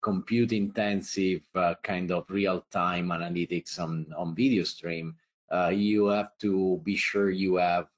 compute 0.00 0.52
intensive 0.52 1.42
uh, 1.54 1.74
kind 1.82 2.10
of 2.10 2.28
real 2.30 2.64
time 2.70 3.08
analytics 3.08 3.78
on 3.78 4.06
on 4.16 4.34
video 4.34 4.64
stream 4.64 5.14
uh, 5.52 5.70
you 5.72 6.06
have 6.06 6.36
to 6.38 6.80
be 6.84 6.96
sure 6.96 7.30
you 7.30 7.56
have 7.56 7.88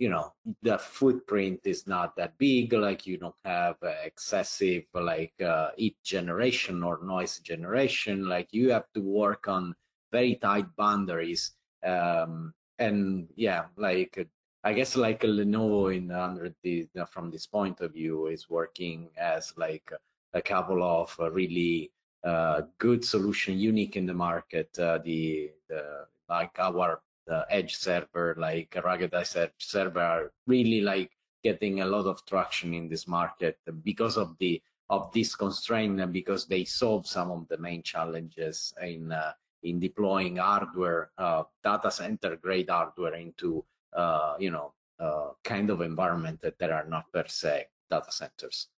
you 0.00 0.08
know 0.08 0.32
the 0.62 0.78
footprint 0.78 1.58
is 1.64 1.86
not 1.88 2.14
that 2.14 2.38
big 2.38 2.72
like 2.72 3.04
you 3.04 3.18
don't 3.18 3.34
have 3.44 3.76
excessive 4.04 4.84
like 4.94 5.34
heat 5.76 5.96
generation 6.04 6.84
or 6.84 7.00
noise 7.02 7.40
generation 7.40 8.28
like 8.28 8.48
you 8.52 8.70
have 8.70 8.86
to 8.94 9.00
work 9.00 9.48
on 9.48 9.74
very 10.12 10.36
tight 10.36 10.66
boundaries 10.76 11.57
um, 11.84 12.52
and 12.78 13.28
yeah 13.36 13.64
like 13.76 14.28
i 14.64 14.72
guess 14.72 14.96
like 14.96 15.22
lenovo 15.22 15.94
in 15.94 16.10
under 16.10 16.54
the 16.62 16.86
from 17.10 17.30
this 17.30 17.46
point 17.46 17.80
of 17.80 17.92
view 17.92 18.26
is 18.26 18.48
working 18.48 19.08
as 19.16 19.52
like 19.56 19.90
a 20.34 20.42
couple 20.42 20.82
of 20.82 21.14
really 21.32 21.90
uh, 22.24 22.62
good 22.78 23.04
solution 23.04 23.58
unique 23.58 23.96
in 23.96 24.06
the 24.06 24.14
market 24.14 24.76
uh, 24.78 24.98
the, 25.04 25.50
the 25.68 26.06
like 26.28 26.58
our 26.58 27.00
the 27.26 27.46
edge 27.50 27.76
server 27.76 28.34
like 28.38 28.70
ruggedized 28.70 29.50
server 29.58 30.00
are 30.00 30.32
really 30.46 30.80
like 30.80 31.12
getting 31.44 31.80
a 31.80 31.86
lot 31.86 32.06
of 32.06 32.24
traction 32.26 32.74
in 32.74 32.88
this 32.88 33.06
market 33.06 33.58
because 33.84 34.16
of 34.16 34.36
the 34.38 34.60
of 34.90 35.12
this 35.12 35.36
constraint 35.36 36.12
because 36.12 36.46
they 36.46 36.64
solve 36.64 37.06
some 37.06 37.30
of 37.30 37.46
the 37.48 37.58
main 37.58 37.82
challenges 37.82 38.72
in 38.82 39.12
uh, 39.12 39.32
in 39.62 39.80
deploying 39.80 40.36
hardware, 40.36 41.10
uh, 41.18 41.42
data 41.62 41.90
center 41.90 42.36
grade 42.36 42.70
hardware 42.70 43.14
into, 43.14 43.64
uh, 43.92 44.34
you 44.38 44.50
know, 44.50 44.72
uh, 45.00 45.30
kind 45.44 45.70
of 45.70 45.80
environment 45.80 46.40
that 46.42 46.58
there 46.58 46.74
are 46.74 46.86
not 46.86 47.04
per 47.12 47.24
se 47.26 47.66
data 47.90 48.10
centers. 48.10 48.68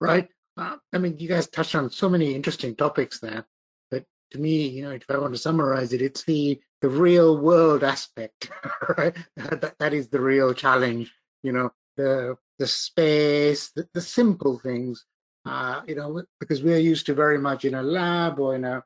Right. 0.00 0.28
I 0.56 0.98
mean, 0.98 1.16
you 1.18 1.28
guys 1.28 1.46
touched 1.48 1.74
on 1.74 1.90
so 1.90 2.08
many 2.08 2.34
interesting 2.34 2.76
topics 2.76 3.20
there. 3.20 3.46
But 3.90 4.04
to 4.32 4.38
me, 4.38 4.68
you 4.68 4.82
know, 4.82 4.90
if 4.90 5.04
I 5.08 5.18
want 5.18 5.32
to 5.32 5.38
summarize 5.38 5.92
it, 5.92 6.02
it's 6.02 6.24
the 6.24 6.60
the 6.82 6.88
real 6.88 7.38
world 7.38 7.84
aspect, 7.84 8.50
right? 8.98 9.14
that, 9.36 9.74
that 9.78 9.92
is 9.92 10.08
the 10.08 10.20
real 10.20 10.54
challenge. 10.54 11.12
You 11.42 11.52
know, 11.52 11.72
the 11.96 12.36
the 12.58 12.66
space, 12.66 13.70
the, 13.70 13.88
the 13.94 14.00
simple 14.00 14.58
things. 14.58 15.06
Uh, 15.46 15.80
you 15.86 15.94
know, 15.94 16.22
because 16.38 16.62
we're 16.62 16.78
used 16.78 17.06
to 17.06 17.14
very 17.14 17.38
much 17.38 17.64
in 17.64 17.74
a 17.74 17.82
lab 17.82 18.38
or 18.38 18.54
in 18.54 18.64
a 18.64 18.84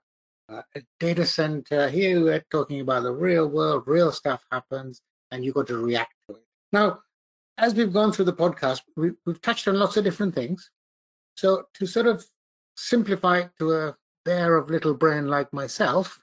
uh, 0.48 0.62
a 0.74 0.82
data 1.00 1.26
center. 1.26 1.88
Here 1.88 2.22
we're 2.22 2.44
talking 2.50 2.80
about 2.80 3.02
the 3.02 3.12
real 3.12 3.48
world, 3.48 3.84
real 3.86 4.12
stuff 4.12 4.44
happens, 4.50 5.00
and 5.30 5.44
you've 5.44 5.54
got 5.54 5.66
to 5.68 5.78
react 5.78 6.14
to 6.28 6.36
it. 6.36 6.42
Now, 6.72 7.00
as 7.56 7.74
we've 7.74 7.92
gone 7.92 8.12
through 8.12 8.26
the 8.26 8.32
podcast, 8.32 8.82
we, 8.96 9.12
we've 9.24 9.40
touched 9.40 9.68
on 9.68 9.78
lots 9.78 9.96
of 9.96 10.04
different 10.04 10.34
things. 10.34 10.70
So 11.36 11.64
to 11.74 11.86
sort 11.86 12.06
of 12.06 12.24
simplify 12.76 13.38
it 13.38 13.50
to 13.58 13.72
a 13.72 13.96
bear 14.24 14.56
of 14.56 14.70
little 14.70 14.94
brain 14.94 15.28
like 15.28 15.52
myself, 15.52 16.22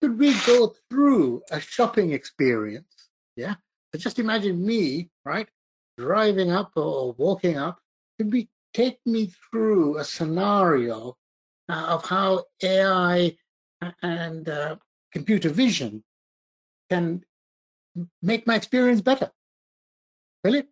could 0.00 0.18
we 0.18 0.34
go 0.46 0.74
through 0.90 1.42
a 1.50 1.60
shopping 1.60 2.12
experience? 2.12 3.08
Yeah. 3.36 3.54
So 3.92 3.98
just 3.98 4.18
imagine 4.18 4.64
me, 4.64 5.10
right, 5.24 5.48
driving 5.96 6.50
up 6.50 6.72
or 6.76 7.12
walking 7.12 7.56
up. 7.56 7.78
Could 8.18 8.32
we 8.32 8.48
take 8.72 8.98
me 9.06 9.32
through 9.50 9.98
a 9.98 10.04
scenario 10.04 11.16
uh, 11.68 11.86
of 11.88 12.04
how 12.04 12.44
AI 12.62 13.36
and 14.02 14.48
uh, 14.48 14.76
computer 15.12 15.48
vision 15.48 16.02
can 16.90 17.24
make 18.22 18.46
my 18.46 18.54
experience 18.54 19.00
better. 19.00 19.30
Really? 20.42 20.64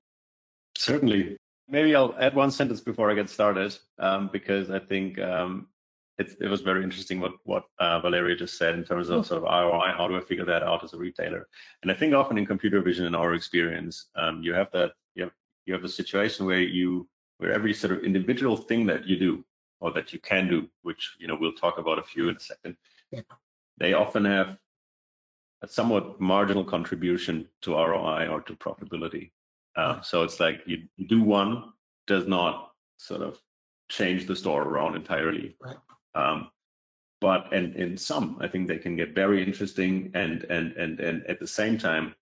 Certainly. 0.76 1.36
Maybe 1.68 1.94
I'll 1.94 2.14
add 2.18 2.34
one 2.34 2.50
sentence 2.50 2.80
before 2.80 3.10
I 3.10 3.14
get 3.14 3.30
started, 3.30 3.76
um, 3.98 4.28
because 4.32 4.70
I 4.70 4.78
think 4.78 5.18
um, 5.18 5.68
it, 6.18 6.32
it, 6.40 6.48
was 6.48 6.60
very 6.60 6.82
interesting 6.82 7.20
what 7.20 7.32
what 7.44 7.64
uh, 7.78 8.00
Valerio 8.00 8.34
just 8.36 8.58
said 8.58 8.74
in 8.74 8.84
terms 8.84 9.08
of 9.08 9.24
sort 9.24 9.42
of 9.42 9.44
ROI. 9.44 9.94
How 9.96 10.06
do 10.08 10.16
I 10.16 10.20
figure 10.20 10.44
that 10.44 10.62
out 10.62 10.84
as 10.84 10.92
a 10.92 10.98
retailer? 10.98 11.48
And 11.82 11.90
I 11.90 11.94
think 11.94 12.12
often 12.14 12.36
in 12.36 12.44
computer 12.44 12.82
vision, 12.82 13.06
in 13.06 13.14
our 13.14 13.32
experience, 13.32 14.08
um, 14.16 14.42
you 14.42 14.52
have 14.52 14.70
that 14.72 14.92
you 15.14 15.22
have 15.24 15.32
you 15.64 15.72
have 15.72 15.84
a 15.84 15.88
situation 15.88 16.44
where 16.44 16.60
you 16.60 17.08
where 17.38 17.52
every 17.52 17.72
sort 17.72 17.92
of 17.94 18.04
individual 18.04 18.56
thing 18.56 18.84
that 18.86 19.06
you 19.06 19.16
do 19.16 19.44
or 19.82 19.90
that 19.92 20.12
you 20.12 20.20
can 20.20 20.48
do, 20.48 20.68
which 20.82 21.16
you 21.18 21.26
know 21.26 21.36
we'll 21.38 21.52
talk 21.52 21.76
about 21.76 21.98
a 21.98 22.02
few 22.02 22.28
in 22.28 22.36
a 22.36 22.40
second. 22.40 22.76
Yeah. 23.10 23.22
They 23.78 23.92
often 23.92 24.24
have 24.24 24.56
a 25.60 25.68
somewhat 25.68 26.20
marginal 26.20 26.64
contribution 26.64 27.48
to 27.62 27.74
ROI 27.74 28.28
or 28.28 28.40
to 28.42 28.54
profitability. 28.54 29.32
Uh, 29.74 30.00
so 30.00 30.22
it's 30.22 30.38
like 30.38 30.60
you, 30.66 30.84
do 31.08 31.22
one 31.22 31.72
does 32.06 32.26
not 32.28 32.72
sort 32.96 33.22
of 33.22 33.38
change 33.88 34.26
the 34.26 34.36
store 34.36 34.62
around 34.62 34.94
entirely. 34.94 35.56
Right. 35.60 35.76
Um, 36.14 36.50
but 37.20 37.52
and 37.52 37.74
in 37.74 37.96
some, 37.96 38.38
I 38.40 38.46
think 38.46 38.68
they 38.68 38.78
can 38.78 38.96
get 38.96 39.14
very 39.14 39.42
interesting 39.44 40.12
and 40.14 40.44
and 40.44 40.72
and 40.72 41.00
and 41.00 41.26
at 41.26 41.40
the 41.40 41.46
same 41.46 41.76
time, 41.76 42.14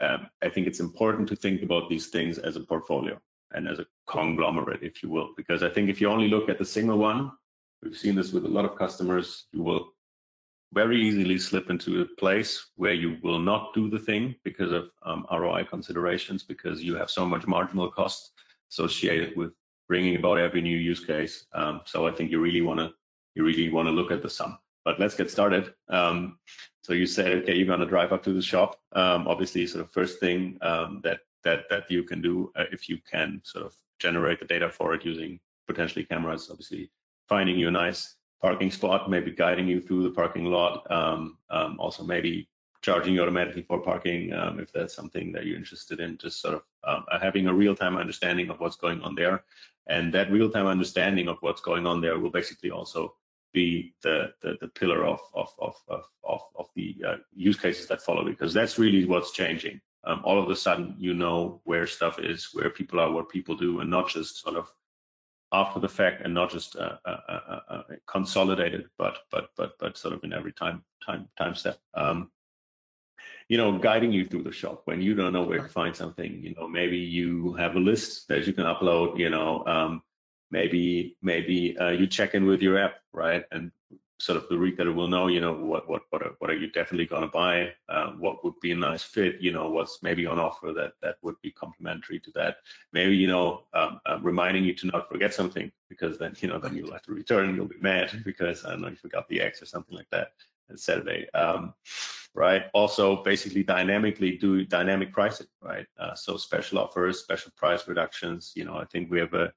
um, 0.00 0.28
I 0.42 0.50
think 0.50 0.66
it's 0.66 0.80
important 0.80 1.28
to 1.28 1.36
think 1.36 1.62
about 1.62 1.88
these 1.88 2.08
things 2.08 2.38
as 2.38 2.56
a 2.56 2.60
portfolio 2.60 3.18
and 3.52 3.66
as 3.66 3.78
a 3.78 3.86
conglomerate, 4.06 4.82
if 4.82 5.02
you 5.02 5.10
will. 5.10 5.30
Because 5.36 5.62
I 5.62 5.68
think 5.68 5.88
if 5.88 6.00
you 6.00 6.08
only 6.08 6.28
look 6.28 6.48
at 6.48 6.58
the 6.58 6.64
single 6.64 6.98
one, 6.98 7.32
we've 7.82 7.96
seen 7.96 8.14
this 8.14 8.32
with 8.32 8.44
a 8.44 8.48
lot 8.48 8.64
of 8.64 8.76
customers, 8.76 9.46
you 9.52 9.62
will 9.62 9.92
very 10.72 11.00
easily 11.00 11.38
slip 11.38 11.70
into 11.70 12.02
a 12.02 12.04
place 12.04 12.70
where 12.76 12.92
you 12.92 13.18
will 13.22 13.38
not 13.38 13.72
do 13.72 13.88
the 13.88 13.98
thing 13.98 14.34
because 14.44 14.72
of 14.72 14.90
um, 15.04 15.26
ROI 15.30 15.64
considerations, 15.64 16.42
because 16.42 16.82
you 16.82 16.96
have 16.96 17.10
so 17.10 17.24
much 17.24 17.46
marginal 17.46 17.90
cost 17.90 18.32
associated 18.70 19.36
with 19.36 19.52
bringing 19.88 20.16
about 20.16 20.38
every 20.38 20.60
new 20.60 20.76
use 20.76 21.04
case. 21.04 21.46
Um, 21.54 21.82
so 21.84 22.06
I 22.06 22.10
think 22.10 22.30
you 22.30 22.40
really 22.40 22.62
want 22.62 22.80
to 22.80 22.92
you 23.34 23.44
really 23.44 23.68
want 23.68 23.86
to 23.86 23.92
look 23.92 24.10
at 24.10 24.22
the 24.22 24.30
sum. 24.30 24.58
But 24.84 24.98
let's 24.98 25.14
get 25.14 25.30
started. 25.30 25.74
Um, 25.88 26.38
so 26.82 26.92
you 26.92 27.06
said, 27.06 27.32
okay, 27.38 27.54
you're 27.54 27.66
going 27.66 27.80
to 27.80 27.86
drive 27.86 28.12
up 28.12 28.22
to 28.22 28.32
the 28.32 28.40
shop. 28.42 28.78
Um, 28.92 29.26
obviously, 29.28 29.66
sort 29.66 29.84
of 29.84 29.90
first 29.90 30.20
thing 30.20 30.58
um, 30.62 31.00
that 31.04 31.20
that 31.44 31.68
that 31.70 31.90
you 31.90 32.02
can 32.02 32.22
do 32.22 32.52
uh, 32.56 32.64
if 32.72 32.88
you 32.88 32.98
can 33.10 33.40
sort 33.44 33.66
of 33.66 33.74
generate 33.98 34.38
the 34.38 34.46
data 34.46 34.70
for 34.70 34.94
it 34.94 35.04
using 35.04 35.40
potentially 35.66 36.04
cameras, 36.04 36.48
obviously 36.50 36.90
finding 37.28 37.58
you 37.58 37.68
a 37.68 37.70
nice 37.70 38.16
parking 38.40 38.70
spot, 38.70 39.10
maybe 39.10 39.30
guiding 39.30 39.66
you 39.66 39.80
through 39.80 40.02
the 40.02 40.10
parking 40.10 40.44
lot, 40.44 40.90
um, 40.90 41.38
um, 41.50 41.76
also 41.78 42.02
maybe 42.04 42.48
charging 42.82 43.14
you 43.14 43.22
automatically 43.22 43.62
for 43.62 43.80
parking 43.80 44.32
um, 44.32 44.60
if 44.60 44.72
that's 44.72 44.94
something 44.94 45.32
that 45.32 45.44
you're 45.46 45.56
interested 45.56 46.00
in. 46.00 46.18
Just 46.18 46.40
sort 46.40 46.54
of 46.54 46.62
um, 46.84 47.04
having 47.20 47.48
a 47.48 47.54
real-time 47.54 47.96
understanding 47.96 48.50
of 48.50 48.60
what's 48.60 48.76
going 48.76 49.00
on 49.02 49.14
there, 49.14 49.44
and 49.88 50.12
that 50.14 50.30
real-time 50.30 50.66
understanding 50.66 51.28
of 51.28 51.38
what's 51.40 51.60
going 51.60 51.86
on 51.86 52.00
there 52.00 52.18
will 52.18 52.30
basically 52.30 52.70
also 52.70 53.14
be 53.52 53.94
the 54.02 54.32
the, 54.42 54.56
the 54.60 54.68
pillar 54.68 55.04
of 55.04 55.18
of 55.34 55.48
of 55.58 55.74
of 55.88 56.04
of, 56.24 56.40
of 56.56 56.66
the 56.76 56.94
uh, 57.06 57.16
use 57.34 57.58
cases 57.58 57.86
that 57.88 58.02
follow 58.02 58.24
because 58.24 58.52
that's 58.52 58.78
really 58.78 59.04
what's 59.04 59.32
changing. 59.32 59.80
Um, 60.06 60.20
all 60.24 60.42
of 60.42 60.48
a 60.48 60.56
sudden, 60.56 60.94
you 60.98 61.14
know 61.14 61.60
where 61.64 61.86
stuff 61.86 62.18
is, 62.18 62.50
where 62.52 62.70
people 62.70 63.00
are, 63.00 63.10
what 63.10 63.28
people 63.28 63.56
do, 63.56 63.80
and 63.80 63.90
not 63.90 64.08
just 64.08 64.40
sort 64.40 64.56
of 64.56 64.72
after 65.52 65.80
the 65.80 65.88
fact 65.88 66.22
and 66.22 66.34
not 66.34 66.50
just 66.50 66.76
uh, 66.76 66.96
uh, 67.04 67.20
uh, 67.28 67.60
uh 67.68 67.82
consolidated, 68.06 68.88
but 68.98 69.18
but 69.30 69.50
but 69.56 69.72
but 69.78 69.96
sort 69.96 70.14
of 70.14 70.22
in 70.24 70.32
every 70.32 70.52
time 70.52 70.84
time 71.04 71.28
time 71.36 71.54
step. 71.54 71.78
Um, 71.94 72.30
you 73.48 73.56
know, 73.56 73.78
guiding 73.78 74.12
you 74.12 74.24
through 74.24 74.42
the 74.42 74.52
shop 74.52 74.82
when 74.86 75.00
you 75.00 75.14
don't 75.14 75.32
know 75.32 75.44
where 75.44 75.62
to 75.62 75.68
find 75.68 75.94
something. 75.94 76.42
You 76.42 76.54
know, 76.54 76.66
maybe 76.66 76.98
you 76.98 77.52
have 77.54 77.76
a 77.76 77.80
list 77.80 78.28
that 78.28 78.46
you 78.46 78.52
can 78.52 78.64
upload. 78.64 79.18
You 79.18 79.30
know, 79.30 79.64
um, 79.66 80.02
maybe 80.50 81.16
maybe 81.22 81.76
uh, 81.78 81.90
you 81.90 82.06
check 82.06 82.34
in 82.34 82.46
with 82.46 82.62
your 82.62 82.78
app, 82.78 82.96
right? 83.12 83.44
And 83.52 83.70
sort 84.18 84.38
of 84.38 84.48
the 84.48 84.56
retailer 84.56 84.92
will 84.92 85.08
know, 85.08 85.26
you 85.26 85.40
know, 85.40 85.52
what 85.52 85.88
what 85.88 86.02
what 86.10 86.22
are, 86.22 86.34
what 86.38 86.50
are 86.50 86.56
you 86.56 86.70
definitely 86.70 87.06
going 87.06 87.22
to 87.22 87.28
buy? 87.28 87.72
Uh, 87.88 88.12
what 88.12 88.42
would 88.44 88.58
be 88.60 88.72
a 88.72 88.76
nice 88.76 89.02
fit? 89.02 89.40
You 89.40 89.52
know, 89.52 89.68
what's 89.70 90.02
maybe 90.02 90.26
on 90.26 90.38
offer 90.38 90.72
that 90.72 90.94
that 91.02 91.16
would 91.22 91.36
be 91.42 91.50
complementary 91.50 92.18
to 92.20 92.30
that? 92.32 92.56
Maybe 92.92 93.16
you 93.16 93.26
know, 93.26 93.64
um, 93.74 94.00
uh, 94.06 94.18
reminding 94.22 94.64
you 94.64 94.74
to 94.74 94.86
not 94.86 95.08
forget 95.08 95.34
something 95.34 95.70
because 95.88 96.18
then 96.18 96.34
you 96.38 96.48
know 96.48 96.58
then 96.58 96.74
you'll 96.74 96.92
have 96.92 97.02
to 97.02 97.12
return. 97.12 97.54
You'll 97.54 97.66
be 97.66 97.80
mad 97.80 98.22
because 98.24 98.64
I 98.64 98.70
don't 98.70 98.82
know 98.82 98.88
you 98.88 98.96
forgot 98.96 99.28
the 99.28 99.40
X 99.40 99.60
or 99.60 99.66
something 99.66 99.96
like 99.96 100.08
that 100.10 100.28
on 100.70 100.78
Saturday. 100.78 101.28
Um, 101.30 101.74
right. 102.34 102.64
Also, 102.72 103.22
basically 103.22 103.64
dynamically 103.64 104.38
do 104.38 104.64
dynamic 104.64 105.12
pricing. 105.12 105.46
Right. 105.60 105.86
Uh, 105.98 106.14
so 106.14 106.36
special 106.38 106.78
offers, 106.78 107.20
special 107.20 107.52
price 107.56 107.86
reductions. 107.86 108.52
You 108.56 108.64
know, 108.64 108.76
I 108.76 108.86
think 108.86 109.10
we 109.10 109.18
have 109.18 109.34
a 109.34 109.52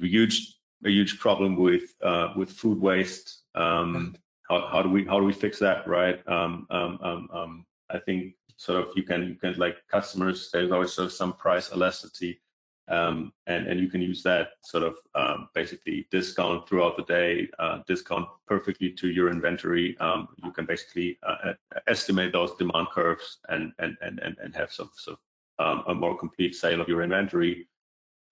huge 0.00 0.56
a 0.84 0.90
huge 0.90 1.18
problem 1.18 1.56
with 1.56 1.94
uh, 2.02 2.32
with 2.36 2.50
food 2.50 2.80
waste 2.80 3.42
um, 3.54 4.14
how, 4.48 4.68
how 4.70 4.82
do 4.82 4.90
we 4.90 5.04
how 5.04 5.18
do 5.18 5.24
we 5.24 5.32
fix 5.32 5.58
that, 5.58 5.86
right? 5.88 6.20
Um, 6.28 6.66
um, 6.70 6.98
um, 7.02 7.28
um, 7.32 7.66
I 7.90 7.98
think 7.98 8.34
sort 8.56 8.82
of 8.82 8.90
you 8.94 9.02
can 9.02 9.28
you 9.28 9.34
can 9.34 9.54
like 9.58 9.76
customers 9.90 10.50
there's 10.52 10.70
always 10.70 10.92
sort 10.92 11.06
of 11.06 11.12
some 11.12 11.32
price 11.32 11.72
elasticity, 11.72 12.40
um, 12.88 13.32
and 13.46 13.66
and 13.66 13.80
you 13.80 13.88
can 13.88 14.00
use 14.00 14.22
that 14.22 14.50
sort 14.62 14.84
of 14.84 14.96
um, 15.14 15.48
basically 15.54 16.06
discount 16.10 16.68
throughout 16.68 16.96
the 16.96 17.04
day, 17.04 17.48
uh, 17.58 17.80
discount 17.86 18.28
perfectly 18.46 18.90
to 18.90 19.08
your 19.08 19.30
inventory. 19.30 19.96
Um, 19.98 20.28
you 20.44 20.52
can 20.52 20.66
basically 20.66 21.18
uh, 21.22 21.54
estimate 21.88 22.32
those 22.32 22.54
demand 22.54 22.88
curves 22.92 23.38
and 23.48 23.72
and 23.78 23.96
and 24.00 24.20
and, 24.20 24.36
and 24.42 24.54
have 24.54 24.72
some 24.72 24.90
sort 24.94 25.18
of 25.18 25.66
um, 25.66 25.84
a 25.88 25.94
more 25.94 26.16
complete 26.16 26.54
sale 26.54 26.80
of 26.80 26.88
your 26.88 27.02
inventory. 27.02 27.68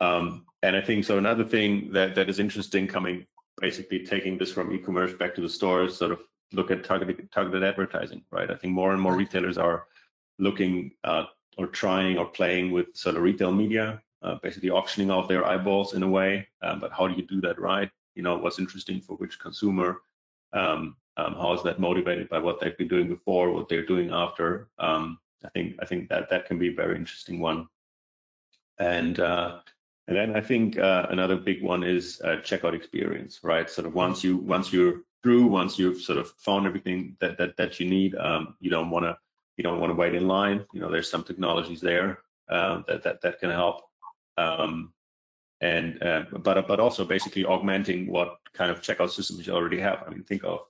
Um, 0.00 0.44
and 0.64 0.76
I 0.76 0.80
think 0.80 1.04
so. 1.04 1.18
Another 1.18 1.44
thing 1.44 1.92
that 1.92 2.14
that 2.14 2.28
is 2.28 2.38
interesting 2.38 2.86
coming 2.86 3.26
basically 3.60 4.04
taking 4.04 4.36
this 4.38 4.52
from 4.52 4.72
e-commerce 4.72 5.12
back 5.12 5.34
to 5.34 5.40
the 5.40 5.48
stores, 5.48 5.96
sort 5.96 6.10
of 6.10 6.20
look 6.52 6.70
at 6.70 6.84
targeted 6.84 7.30
targeted 7.30 7.62
advertising, 7.62 8.22
right? 8.30 8.50
I 8.50 8.56
think 8.56 8.72
more 8.72 8.92
and 8.92 9.00
more 9.00 9.14
retailers 9.14 9.58
are 9.58 9.86
looking 10.38 10.92
uh, 11.04 11.24
or 11.58 11.66
trying 11.66 12.16
or 12.18 12.26
playing 12.26 12.72
with 12.72 12.86
sort 12.94 13.16
of 13.16 13.22
retail 13.22 13.52
media, 13.52 14.02
uh, 14.22 14.36
basically 14.42 14.70
auctioning 14.70 15.10
off 15.10 15.28
their 15.28 15.44
eyeballs 15.46 15.94
in 15.94 16.02
a 16.02 16.08
way. 16.08 16.48
Um, 16.62 16.80
but 16.80 16.92
how 16.92 17.06
do 17.08 17.14
you 17.14 17.26
do 17.26 17.40
that 17.42 17.60
right? 17.60 17.90
You 18.14 18.22
know, 18.22 18.36
what's 18.38 18.58
interesting 18.58 19.00
for 19.00 19.16
which 19.16 19.38
consumer? 19.38 20.00
Um, 20.52 20.96
um, 21.16 21.34
how 21.34 21.52
is 21.52 21.62
that 21.64 21.78
motivated 21.78 22.28
by 22.28 22.38
what 22.38 22.58
they've 22.58 22.76
been 22.78 22.88
doing 22.88 23.08
before, 23.08 23.52
what 23.52 23.68
they're 23.68 23.86
doing 23.86 24.10
after? 24.12 24.68
Um, 24.78 25.18
I 25.44 25.48
think 25.50 25.76
I 25.82 25.84
think 25.84 26.08
that 26.08 26.30
that 26.30 26.46
can 26.46 26.58
be 26.58 26.68
a 26.68 26.74
very 26.82 26.96
interesting 26.96 27.38
one. 27.38 27.68
And 28.78 29.20
uh, 29.20 29.60
and 30.06 30.16
then 30.16 30.36
I 30.36 30.40
think 30.40 30.78
uh, 30.78 31.06
another 31.10 31.36
big 31.36 31.62
one 31.62 31.82
is 31.82 32.20
uh, 32.24 32.36
checkout 32.42 32.74
experience, 32.74 33.40
right? 33.42 33.68
Sort 33.70 33.86
of 33.86 33.94
once 33.94 34.22
you 34.22 34.36
once 34.36 34.72
you're 34.72 35.00
through, 35.22 35.46
once 35.46 35.78
you've 35.78 36.00
sort 36.00 36.18
of 36.18 36.30
found 36.36 36.66
everything 36.66 37.16
that 37.20 37.38
that 37.38 37.56
that 37.56 37.80
you 37.80 37.88
need, 37.88 38.14
um, 38.16 38.54
you 38.60 38.70
don't 38.70 38.90
want 38.90 39.04
to 39.04 39.16
you 39.56 39.64
don't 39.64 39.80
want 39.80 39.90
to 39.90 39.94
wait 39.94 40.14
in 40.14 40.28
line. 40.28 40.64
You 40.74 40.80
know, 40.80 40.90
there's 40.90 41.10
some 41.10 41.24
technologies 41.24 41.80
there 41.80 42.18
uh, 42.50 42.82
that 42.86 43.02
that 43.02 43.22
that 43.22 43.40
can 43.40 43.50
help. 43.50 43.82
Um, 44.36 44.92
and 45.62 46.02
uh, 46.02 46.24
but 46.32 46.68
but 46.68 46.80
also 46.80 47.06
basically 47.06 47.46
augmenting 47.46 48.06
what 48.06 48.36
kind 48.52 48.70
of 48.70 48.82
checkout 48.82 49.10
systems 49.10 49.46
you 49.46 49.54
already 49.54 49.80
have. 49.80 50.04
I 50.06 50.10
mean, 50.10 50.24
think 50.24 50.44
of 50.44 50.66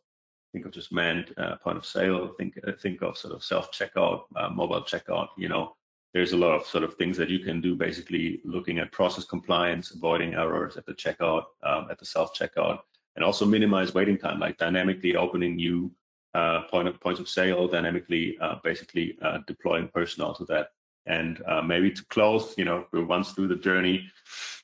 think 0.53 0.65
of 0.65 0.71
just 0.71 0.93
manned 0.93 1.35
uh, 1.37 1.57
point 1.57 1.79
of 1.79 1.85
sale. 1.85 2.29
Think 2.39 2.57
uh, 2.65 2.73
think 2.79 3.03
of 3.03 3.19
sort 3.19 3.35
of 3.35 3.43
self 3.43 3.73
checkout, 3.73 4.27
mobile 4.53 4.83
checkout. 4.83 5.29
You 5.37 5.49
know, 5.49 5.75
there's 6.15 6.33
a 6.33 6.37
lot 6.37 6.55
of 6.55 6.67
sort 6.67 6.85
of 6.85 6.95
things 6.95 7.17
that 7.17 7.29
you 7.29 7.41
can 7.41 7.61
do 7.61 7.75
basically 7.75 8.41
looking 8.45 8.79
at 8.79 8.93
process 8.93 9.25
compliance 9.25 9.91
avoiding 9.91 10.35
errors 10.35 10.77
at 10.77 10.87
the 10.87 10.95
checkout 10.95 11.45
um, 11.63 11.89
at 11.91 11.99
the 11.99 12.07
self 12.07 12.35
checkout 12.35 12.79
and 13.17 13.25
also 13.25 13.45
minimize 13.45 13.93
waiting 13.93 14.17
time 14.17 14.41
like 14.41 14.57
dynamically 14.57 15.17
opening 15.17 15.57
new 15.57 15.91
uh, 16.35 16.63
point 16.63 16.89
of 16.89 17.01
points 17.01 17.21
of 17.21 17.29
sale 17.29 17.69
dynamically 17.69 18.37
uh, 18.41 18.57
basically 18.65 19.17
uh, 19.23 19.39
deploying 19.47 19.89
personnel 19.89 20.35
to 20.35 20.45
that. 20.47 20.69
And 21.07 21.43
uh, 21.47 21.63
maybe 21.63 21.91
to 21.93 22.05
close 22.07 22.55
you 22.57 22.65
know 22.65 22.87
once 22.93 23.33
through 23.33 23.49
the 23.49 23.57
journey. 23.57 24.07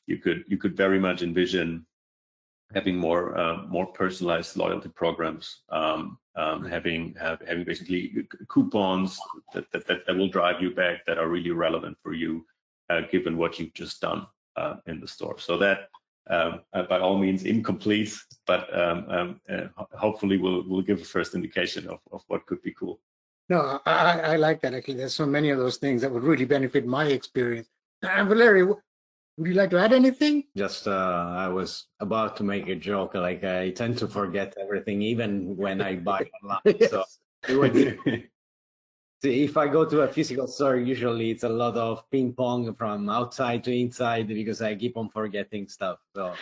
You 0.07 0.19
could 0.19 0.45
you 0.49 0.57
could 0.57 0.77
very 0.77 0.99
much 0.99 1.23
envision 1.23 1.87
having 2.75 2.97
more 2.97 3.37
uh, 3.37 3.67
more 3.67 3.87
personalized 3.87 4.57
loyalty 4.57 4.89
programs, 4.89 5.63
um, 5.71 6.19
um, 6.37 6.65
having 6.65 7.15
have, 7.21 7.41
having 7.47 7.65
basically 7.65 8.27
coupons 8.49 9.19
that, 9.53 9.71
that, 9.73 9.87
that, 9.87 10.17
will 10.17 10.29
drive 10.29 10.63
you 10.63 10.75
back 10.75 11.05
that 11.07 11.19
are 11.19 11.29
really 11.29 11.51
relevant 11.51 11.97
for 12.03 12.13
you, 12.13 12.47
uh, 12.89 13.03
given 13.11 13.37
what 13.37 13.59
you've 13.59 13.75
just 13.75 14.01
done 14.01 14.27
uh, 14.57 14.77
in 14.87 15.01
the 15.01 15.09
store. 15.09 15.39
So 15.39 15.59
that 15.59 15.89
um, 16.29 16.61
uh, 16.73 16.85
by 16.85 17.01
all 17.01 17.19
means 17.19 17.43
incomplete, 17.43 18.17
but 18.47 18.73
um, 18.79 19.05
um, 19.09 19.41
uh, 19.51 19.67
hopefully 19.97 20.39
will 20.39 20.63
will 20.69 20.83
give 20.83 21.01
a 21.01 21.05
first 21.05 21.35
indication 21.35 21.89
of, 21.89 21.99
of 22.13 22.23
what 22.29 22.47
could 22.47 22.63
be 22.63 22.73
cool. 22.73 23.01
No, 23.49 23.81
I, 23.85 24.21
I 24.21 24.37
like 24.37 24.61
that 24.61 24.75
actually. 24.75 24.95
There's 24.95 25.15
so 25.15 25.27
many 25.27 25.51
of 25.51 25.59
those 25.59 25.79
things 25.79 26.03
that 26.03 26.13
would 26.13 26.23
really 26.23 26.45
benefit 26.45 26.87
my 26.87 27.07
experience. 27.07 27.69
And 28.03 28.29
Valery, 28.29 28.65
would 29.41 29.49
you 29.49 29.55
like 29.55 29.71
to 29.71 29.79
add 29.79 29.95
anything? 29.95 30.45
Just, 30.55 30.87
uh, 30.87 31.33
I 31.33 31.49
was 31.49 31.87
about 31.99 32.37
to 32.37 32.45
make 32.45 32.69
a 32.69 32.75
joke. 32.75 33.15
Like 33.15 33.43
I 33.43 33.71
tend 33.71 33.97
to 33.99 34.07
forget 34.07 34.55
everything, 34.61 35.01
even 35.01 35.57
when 35.57 35.81
I 35.81 35.97
buy 35.97 36.29
online. 36.45 36.77
yes. 36.79 36.91
So 36.91 37.05
if 39.23 39.57
I 39.57 39.67
go 39.69 39.87
to 39.87 40.03
a 40.03 40.09
physical 40.09 40.47
store, 40.47 40.77
usually 40.77 41.31
it's 41.31 41.45
a 41.45 41.49
lot 41.49 41.79
of 41.79 42.05
ping 42.11 42.35
pong 42.35 42.75
from 42.75 43.09
outside 43.09 43.65
to 43.65 43.73
inside 43.73 44.29
because 44.29 44.61
I 44.61 44.75
keep 44.75 44.99
on 44.99 45.09
forgetting 45.09 45.69
stuff. 45.69 46.01
So, 46.15 46.35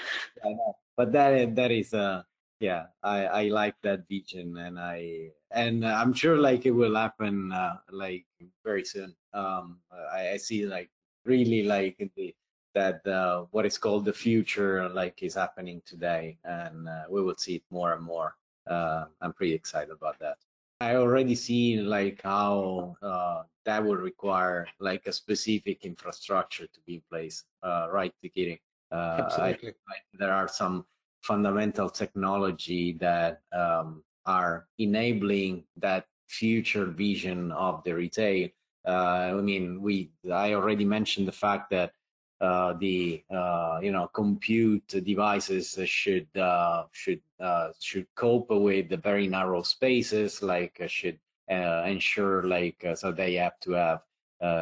but 0.97 1.13
that 1.13 1.55
that 1.55 1.71
is 1.71 1.95
uh 1.95 2.23
yeah, 2.59 2.87
I 3.05 3.27
I 3.27 3.43
like 3.55 3.77
that 3.83 4.09
vision, 4.09 4.57
and 4.59 4.77
I 4.77 5.31
and 5.53 5.87
I'm 5.87 6.13
sure 6.13 6.37
like 6.37 6.67
it 6.67 6.73
will 6.73 6.97
happen 6.97 7.53
uh, 7.53 7.77
like 7.93 8.27
very 8.65 8.85
soon. 8.85 9.15
Um, 9.33 9.79
I, 10.13 10.31
I 10.31 10.37
see 10.39 10.67
like 10.67 10.91
really 11.25 11.63
like 11.63 11.95
the 12.17 12.35
that 12.79 13.05
uh, 13.09 13.45
what 13.51 13.67
is 13.67 13.77
called 13.77 14.05
the 14.05 14.13
future 14.27 14.89
like 15.01 15.17
is 15.29 15.35
happening 15.35 15.83
today 15.85 16.39
and 16.45 16.89
uh, 16.89 17.03
we 17.11 17.21
will 17.21 17.39
see 17.45 17.57
it 17.57 17.65
more 17.71 17.93
and 17.95 18.05
more 18.05 18.37
uh, 18.71 19.05
i'm 19.21 19.33
pretty 19.33 19.53
excited 19.61 19.91
about 19.91 20.17
that 20.21 20.37
i 20.81 20.95
already 20.95 21.35
see 21.35 21.65
like 21.97 22.21
how 22.23 22.95
uh, 23.03 23.43
that 23.65 23.81
would 23.85 23.99
require 23.99 24.61
like 24.79 25.05
a 25.07 25.13
specific 25.13 25.85
infrastructure 25.85 26.67
to 26.75 26.81
be 26.87 26.95
in 26.99 27.03
place 27.11 27.37
uh, 27.65 27.89
right 27.99 28.13
Tikiri? 28.23 28.61
Uh, 28.93 29.21
Absolutely. 29.25 29.69
I, 29.69 29.93
I, 29.93 29.97
there 30.21 30.33
are 30.33 30.49
some 30.49 30.87
fundamental 31.21 31.91
technology 31.91 32.97
that 33.01 33.43
um, 33.53 34.05
are 34.25 34.69
enabling 34.79 35.65
that 35.77 36.07
future 36.29 36.87
vision 36.87 37.51
of 37.53 37.83
the 37.85 37.93
retail 38.03 38.49
i 38.87 39.33
mean 39.51 39.83
we 39.83 40.11
i 40.33 40.55
already 40.55 40.85
mentioned 40.85 41.27
the 41.27 41.41
fact 41.47 41.69
that 41.71 41.91
uh, 42.41 42.73
the 42.75 43.23
uh, 43.31 43.81
you 43.83 43.91
know 43.91 44.07
compute 44.09 44.87
devices 44.87 45.77
should 45.87 46.29
uh, 46.37 46.85
should 46.93 47.21
uh, 47.41 47.71
should 47.81 48.07
cope 48.15 48.51
with 48.51 48.89
the 48.89 48.97
very 48.97 49.27
narrow 49.27 49.63
spaces 49.63 50.41
like 50.43 50.79
uh, 50.81 50.87
should 50.87 51.19
ensure 51.49 52.43
like 52.45 52.85
so 52.95 53.11
they 53.11 53.35
have 53.35 53.59
to 53.59 53.73
have 53.73 54.01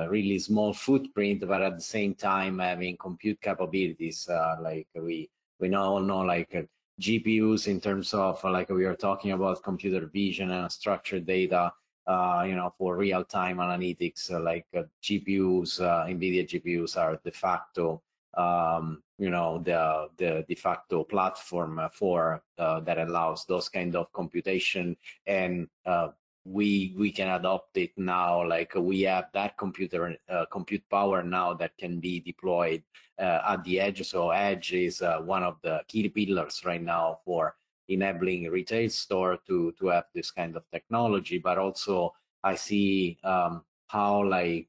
really 0.09 0.39
small 0.39 0.73
footprint 0.73 1.47
but 1.47 1.61
at 1.61 1.77
the 1.77 1.83
same 1.83 2.15
time 2.15 2.61
having 2.61 2.97
compute 2.97 3.41
capabilities 3.43 4.27
like 4.61 4.87
we 4.95 5.29
we 5.59 5.69
know 5.69 5.83
all 5.83 6.01
know 6.01 6.21
like 6.21 6.69
GPUs 6.99 7.67
in 7.67 7.79
terms 7.79 8.15
of 8.15 8.43
like 8.45 8.71
we 8.71 8.87
are 8.87 8.95
talking 8.95 9.33
about 9.33 9.63
computer 9.63 10.07
vision 10.07 10.51
and 10.51 10.73
structured 10.73 11.27
data 11.27 11.73
uh, 12.07 12.45
you 12.47 12.55
know, 12.55 12.73
for 12.77 12.97
real-time 12.97 13.59
analytics, 13.59 14.33
uh, 14.33 14.41
like 14.41 14.67
uh, 14.77 14.83
GPUs, 15.03 15.81
uh, 15.81 16.07
NVIDIA 16.07 16.47
GPUs 16.47 16.97
are 16.97 17.21
de 17.25 17.31
facto, 17.31 18.03
um, 18.35 19.03
you 19.19 19.31
know, 19.31 19.59
the 19.59 20.09
the 20.17 20.45
de 20.49 20.55
facto 20.55 21.05
platform 21.05 21.81
for 21.93 22.43
uh, 22.59 22.81
that 22.81 22.99
allows 22.99 23.45
those 23.47 23.69
kind 23.69 23.97
of 23.97 24.13
computation. 24.13 24.97
And 25.27 25.69
we 26.47 26.95
we 26.97 27.11
can 27.11 27.29
adopt 27.29 27.77
it 27.77 27.91
now 27.97 28.47
like 28.47 28.73
we 28.77 29.03
have 29.03 29.27
that 29.33 29.59
computer 29.59 30.17
uh, 30.29 30.45
compute 30.47 30.83
power 30.89 31.23
now 31.23 31.53
that 31.53 31.77
can 31.77 31.99
be 31.99 32.21
deployed 32.21 32.83
uh, 33.19 33.41
at 33.49 33.65
the 33.65 33.81
edge. 33.81 34.07
So 34.07 34.31
edge 34.31 34.73
is 34.73 35.03
uh, 35.03 35.19
one 35.19 35.43
of 35.43 35.57
the 35.63 35.83
key 35.89 36.09
pillars 36.09 36.63
right 36.65 36.83
now 36.83 37.19
for 37.25 37.57
enabling 37.89 38.51
retail 38.51 38.89
store 38.89 39.39
to 39.47 39.73
to 39.79 39.89
have 39.89 40.05
this 40.15 40.31
kind 40.31 40.57
of 40.57 40.65
technology 40.71 41.39
but 41.39 41.59
also 41.59 42.13
i 42.45 42.55
see 42.55 43.19
um, 43.25 43.63
how 43.89 44.25
like 44.25 44.69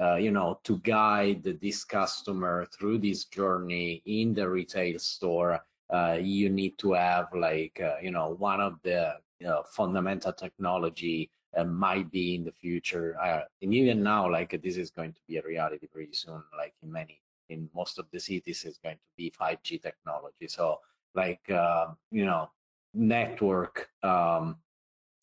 uh, 0.00 0.16
you 0.16 0.30
know 0.30 0.58
to 0.62 0.78
guide 0.78 1.42
this 1.60 1.84
customer 1.84 2.66
through 2.76 2.98
this 2.98 3.24
journey 3.24 4.02
in 4.06 4.34
the 4.34 4.48
retail 4.48 4.98
store 4.98 5.60
uh, 5.90 6.18
you 6.20 6.50
need 6.50 6.76
to 6.76 6.92
have 6.92 7.28
like 7.34 7.80
uh, 7.80 7.96
you 8.02 8.10
know 8.10 8.34
one 8.38 8.60
of 8.60 8.74
the 8.82 9.14
uh, 9.46 9.62
fundamental 9.70 10.32
technology 10.32 11.30
might 11.64 12.10
be 12.10 12.34
in 12.34 12.44
the 12.44 12.52
future. 12.52 13.16
Uh, 13.20 13.40
and 13.62 13.72
even 13.72 14.02
now 14.02 14.30
like 14.30 14.60
this 14.62 14.76
is 14.76 14.90
going 14.90 15.12
to 15.12 15.20
be 15.26 15.38
a 15.38 15.42
reality 15.42 15.86
pretty 15.86 16.12
soon 16.12 16.42
like 16.56 16.74
in 16.82 16.92
many 16.92 17.22
in 17.48 17.70
most 17.74 17.98
of 17.98 18.06
the 18.12 18.18
cities 18.18 18.64
is 18.64 18.78
going 18.78 18.96
to 18.96 19.10
be 19.16 19.32
5g 19.40 19.80
technology. 19.80 20.48
So 20.48 20.80
like 21.16 21.50
uh, 21.50 21.88
you 22.10 22.24
know 22.24 22.50
network 22.94 23.88
um, 24.02 24.56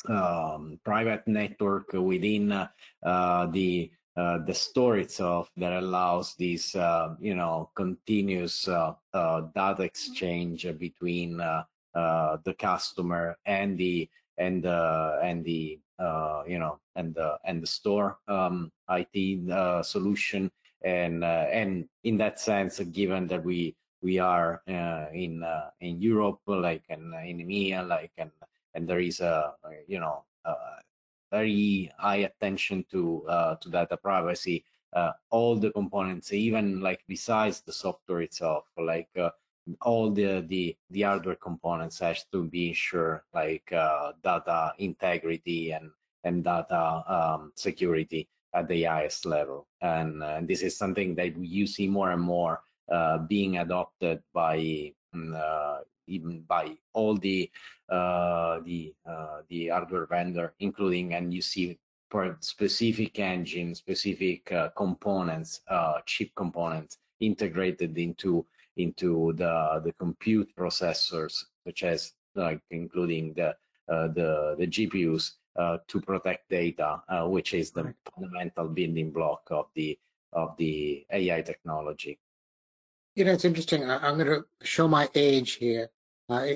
um, 0.10 0.80
private 0.84 1.28
network 1.28 1.94
within 1.94 2.52
uh, 2.52 3.46
the 3.48 3.92
uh, 4.16 4.38
the 4.46 4.54
store 4.54 4.98
itself 4.98 5.50
that 5.58 5.74
allows 5.74 6.36
this, 6.36 6.76
uh, 6.76 7.16
you 7.20 7.34
know, 7.34 7.72
continuous 7.76 8.68
uh, 8.68 8.94
uh 9.14 9.42
data 9.56 9.82
exchange 9.82 10.68
between 10.78 11.42
uh, 11.42 11.64
uh, 11.96 12.38
the 12.44 12.54
customer 12.54 13.36
and 13.48 13.76
the 13.78 14.08
and 14.38 14.62
the 14.64 15.20
and 15.24 15.44
the 15.44 15.80
you 16.48 16.60
know 16.60 16.80
and 16.96 17.16
the 17.16 17.38
and 17.46 17.64
the 17.64 17.68
store 17.68 18.18
um, 18.28 18.72
IT 18.90 19.86
solution. 19.86 20.52
And 20.86 21.24
and 21.24 21.88
in 22.04 22.18
that 22.18 22.40
sense, 22.40 22.80
given 22.80 23.26
that 23.28 23.44
we 23.44 23.76
we 24.04 24.20
are 24.20 24.62
in 24.68 25.44
in 25.80 26.02
Europe, 26.02 26.42
like 26.46 26.84
and 26.90 27.14
in 27.26 27.40
EMEA, 27.40 27.88
like 27.88 28.12
and 28.18 28.32
and 28.76 28.88
there 28.88 29.00
is 29.00 29.22
a 29.22 29.54
you 29.88 30.00
know 30.00 30.24
very 31.34 31.92
high 31.98 32.30
attention 32.30 32.86
to 32.92 33.26
uh, 33.28 33.56
to 33.56 33.70
data 33.70 33.98
privacy. 33.98 34.64
Uh, 34.94 35.12
all 35.32 35.56
the 35.56 35.72
components, 35.72 36.32
even 36.32 36.80
like 36.80 37.02
besides 37.08 37.62
the 37.62 37.74
software 37.74 38.22
itself, 38.22 38.66
like 38.78 39.10
uh, 39.18 39.32
all 39.82 40.12
the 40.12 40.46
the 40.48 40.78
the 40.92 41.02
hardware 41.02 41.42
components 41.42 41.98
has 41.98 42.26
to 42.32 42.44
be 42.44 42.70
ensure 42.70 43.26
like 43.34 43.66
uh, 43.74 44.12
data 44.22 44.74
integrity 44.78 45.72
and 45.72 45.90
and 46.24 46.44
data 46.44 47.04
um, 47.08 47.52
security 47.56 48.30
at 48.54 48.68
the 48.68 48.84
highest 48.84 49.26
level. 49.26 49.68
And, 49.82 50.22
uh, 50.24 50.40
this 50.44 50.62
is 50.62 50.78
something 50.78 51.16
that 51.16 51.36
you 51.36 51.66
see 51.66 51.88
more 51.88 52.12
and 52.12 52.22
more 52.22 52.54
uh, 52.54 52.60
being 53.28 53.58
adopted 53.58 54.22
by 54.34 54.92
mm, 55.16 55.84
even 56.08 56.42
by 56.42 56.76
all 56.94 57.16
the 57.16 57.50
uh, 57.90 58.60
the 58.66 58.94
uh, 59.10 59.42
the 59.50 59.68
hardware 59.68 60.06
vendor, 60.06 60.54
including 60.60 61.14
and 61.14 61.34
you 61.34 61.42
see 61.42 61.78
specific 62.42 63.18
engine, 63.20 63.74
specific 63.74 64.52
uh, 64.52 64.70
components, 64.78 65.62
uh, 65.68 66.00
chip 66.06 66.30
components 66.36 66.98
integrated 67.20 67.98
into 67.98 68.46
into 68.78 69.34
the 69.34 69.82
the 69.84 69.94
compute 69.94 70.50
processors, 70.56 71.44
such 71.66 71.84
as 71.84 72.14
like 72.36 72.62
including 72.72 73.34
the 73.34 73.50
uh, 73.90 74.08
the 74.10 74.56
the 74.60 74.68
GPUs 74.68 75.32
uh, 75.56 75.78
to 75.88 76.02
protect 76.02 76.50
data, 76.50 77.02
which 77.26 77.54
is 77.54 77.72
the 77.72 77.94
fundamental 78.14 78.68
building 78.68 79.12
block 79.12 79.42
of 79.50 79.68
the 79.76 79.98
of 80.34 80.56
the 80.58 81.06
AI 81.12 81.42
technology. 81.42 82.20
You 83.16 83.26
know, 83.26 83.34
it's 83.34 83.46
interesting. 83.46 83.90
I, 83.90 84.10
am 84.10 84.18
going 84.18 84.28
to 84.28 84.46
show 84.64 84.88
my 84.88 85.08
age 85.14 85.54
here. 85.54 85.90
Uh, 86.28 86.48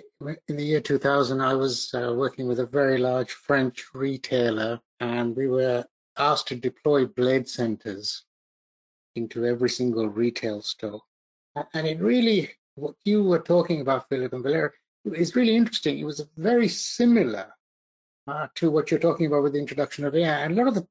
in 0.48 0.56
the 0.56 0.64
year 0.64 0.82
2000, 0.82 1.40
I 1.40 1.54
was 1.54 1.94
uh, 1.94 2.14
working 2.16 2.48
with 2.48 2.60
a 2.60 2.66
very 2.66 2.98
large 2.98 3.30
French 3.30 3.86
retailer, 3.94 4.80
and 5.00 5.36
we 5.36 5.48
were 5.48 5.86
asked 6.18 6.48
to 6.48 6.56
deploy 6.56 7.06
blade 7.06 7.48
centers 7.48 8.24
into 9.16 9.46
every 9.46 9.70
single 9.70 10.08
retail 10.10 10.64
store. 10.64 11.02
And 11.76 11.86
it 11.86 12.00
really, 12.00 12.50
what 12.74 12.96
you 13.04 13.24
were 13.24 13.40
talking 13.40 13.82
about, 13.82 14.10
Philipp 14.10 14.34
and 14.34 14.42
Valerio, 14.42 14.72
is 15.06 15.36
really 15.36 15.56
interesting. 15.56 16.00
It 16.00 16.06
was 16.06 16.26
very 16.38 16.70
similar 16.70 17.54
uh, 18.28 18.48
to 18.56 18.72
what 18.72 18.90
you're 18.90 19.00
talking 19.00 19.28
about 19.28 19.44
with 19.44 19.54
the 19.54 19.60
introduction 19.60 20.06
of 20.06 20.16
AI. 20.16 20.40
And 20.40 20.54
a 20.54 20.64
lot 20.64 20.70
of 20.70 20.76
the 20.76 20.88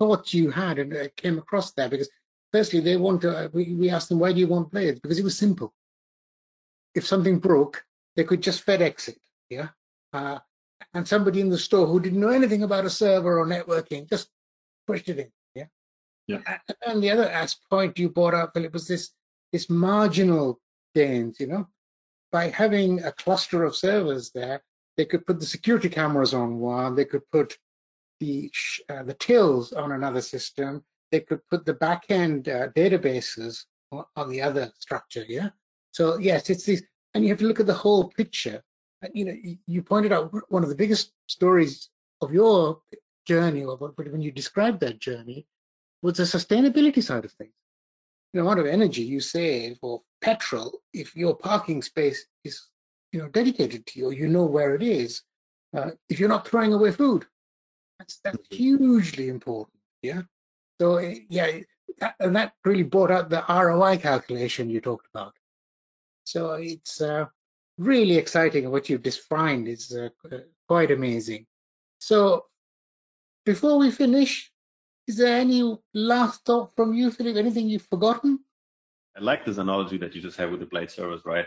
thoughts 0.00 0.34
you 0.34 0.50
had 0.50 0.80
and 0.80 0.92
uh, 0.92 1.08
came 1.16 1.38
across 1.38 1.70
there 1.72 1.88
because 1.88 2.10
firstly, 2.54 2.78
they 2.78 2.96
want 2.96 3.20
to, 3.22 3.36
uh, 3.36 3.48
we, 3.52 3.74
we 3.74 3.90
asked 3.90 4.08
them, 4.08 4.20
why 4.20 4.32
do 4.32 4.38
you 4.38 4.46
want 4.46 4.70
blades? 4.70 5.00
Because 5.00 5.18
it 5.18 5.24
was 5.24 5.36
simple. 5.36 5.74
If 6.94 7.04
something 7.04 7.40
broke, 7.40 7.84
they 8.14 8.22
could 8.22 8.42
just 8.42 8.64
FedEx 8.64 9.08
it, 9.08 9.18
yeah. 9.50 9.70
Uh, 10.12 10.38
and 10.92 11.08
somebody 11.08 11.40
in 11.40 11.48
the 11.48 11.58
store 11.58 11.88
who 11.88 11.98
didn't 11.98 12.20
know 12.20 12.28
anything 12.28 12.62
about 12.62 12.84
a 12.84 12.90
server 12.90 13.40
or 13.40 13.46
networking 13.46 14.08
just 14.08 14.28
pushed 14.86 15.08
it 15.08 15.18
in, 15.18 15.30
yeah. 15.56 15.66
Yeah. 16.28 16.58
And 16.86 17.02
the 17.02 17.10
other 17.10 17.46
point 17.68 17.98
you 17.98 18.08
brought 18.08 18.34
up, 18.34 18.52
Philipp, 18.54 18.72
was 18.72 18.86
this 18.86 19.10
this 19.52 19.68
marginal 19.68 20.60
gains. 20.94 21.40
You 21.40 21.48
know, 21.48 21.68
by 22.30 22.48
having 22.48 23.02
a 23.02 23.12
cluster 23.12 23.64
of 23.64 23.74
servers 23.76 24.30
there, 24.30 24.62
they 24.96 25.04
could 25.04 25.26
put 25.26 25.40
the 25.40 25.46
security 25.46 25.88
cameras 25.88 26.32
on 26.32 26.60
one. 26.60 26.94
They 26.94 27.04
could 27.04 27.28
put 27.30 27.58
the 28.20 28.50
uh, 28.88 29.02
the 29.02 29.14
tills 29.14 29.72
on 29.72 29.92
another 29.92 30.22
system. 30.22 30.84
They 31.14 31.20
could 31.20 31.46
put 31.48 31.64
the 31.64 31.74
backend 31.74 32.48
uh, 32.48 32.72
databases 32.72 33.66
on, 33.92 34.04
on 34.16 34.28
the 34.28 34.42
other 34.42 34.72
structure. 34.80 35.24
Yeah. 35.28 35.50
So 35.92 36.18
yes, 36.18 36.50
it's 36.50 36.64
these 36.64 36.82
and 37.14 37.22
you 37.22 37.30
have 37.30 37.38
to 37.38 37.46
look 37.46 37.60
at 37.60 37.68
the 37.68 37.82
whole 37.84 38.08
picture. 38.08 38.64
You 39.12 39.24
know, 39.26 39.36
you 39.68 39.80
pointed 39.82 40.12
out 40.12 40.32
one 40.48 40.64
of 40.64 40.70
the 40.70 40.74
biggest 40.74 41.12
stories 41.28 41.90
of 42.20 42.32
your 42.32 42.80
journey, 43.24 43.62
or 43.62 43.76
when 43.76 44.22
you 44.22 44.32
described 44.32 44.80
that 44.80 44.98
journey, 44.98 45.46
was 46.02 46.16
the 46.16 46.24
sustainability 46.24 47.00
side 47.00 47.24
of 47.24 47.30
things. 47.30 47.52
The 48.32 48.40
amount 48.40 48.58
of 48.58 48.66
energy 48.66 49.02
you 49.02 49.20
save 49.20 49.78
or 49.82 50.00
petrol 50.20 50.80
if 50.92 51.14
your 51.14 51.36
parking 51.36 51.80
space 51.82 52.26
is, 52.42 52.60
you 53.12 53.20
know, 53.20 53.28
dedicated 53.28 53.86
to 53.86 54.00
you, 54.00 54.06
or 54.08 54.12
you 54.12 54.26
know 54.26 54.46
where 54.46 54.74
it 54.74 54.82
is. 54.82 55.22
Uh, 55.76 55.92
if 56.08 56.18
you're 56.18 56.34
not 56.36 56.48
throwing 56.48 56.72
away 56.72 56.90
food, 56.90 57.26
that's 58.00 58.18
that's 58.24 58.38
mm-hmm. 58.38 58.56
hugely 58.56 59.28
important. 59.28 59.78
Yeah. 60.02 60.22
So 60.80 60.96
eh, 60.96 61.20
yeah, 61.28 61.58
that, 62.00 62.14
and 62.20 62.36
that 62.36 62.54
really 62.64 62.82
brought 62.82 63.10
out 63.10 63.30
the 63.30 63.44
ROI 63.48 63.98
calculation 63.98 64.70
you 64.70 64.80
talked 64.80 65.06
about. 65.14 65.34
So 66.24 66.52
it's 66.52 67.00
uh, 67.00 67.26
really 67.78 68.16
exciting. 68.16 68.70
What 68.70 68.88
you've 68.88 69.02
defined 69.02 69.68
is 69.68 69.94
uh, 69.94 70.08
uh, 70.30 70.38
quite 70.66 70.90
amazing. 70.90 71.46
So 71.98 72.46
before 73.44 73.78
we 73.78 73.90
finish, 73.90 74.50
is 75.06 75.18
there 75.18 75.36
any 75.36 75.76
last 75.92 76.44
thought 76.44 76.74
from 76.74 76.94
you, 76.94 77.10
Philipp? 77.10 77.36
Anything 77.36 77.68
you've 77.68 77.82
forgotten? 77.82 78.40
I 79.16 79.20
like 79.20 79.44
this 79.44 79.58
analogy 79.58 79.98
that 79.98 80.14
you 80.14 80.22
just 80.22 80.36
had 80.36 80.50
with 80.50 80.60
the 80.60 80.66
blade 80.66 80.90
servers, 80.90 81.20
right? 81.24 81.46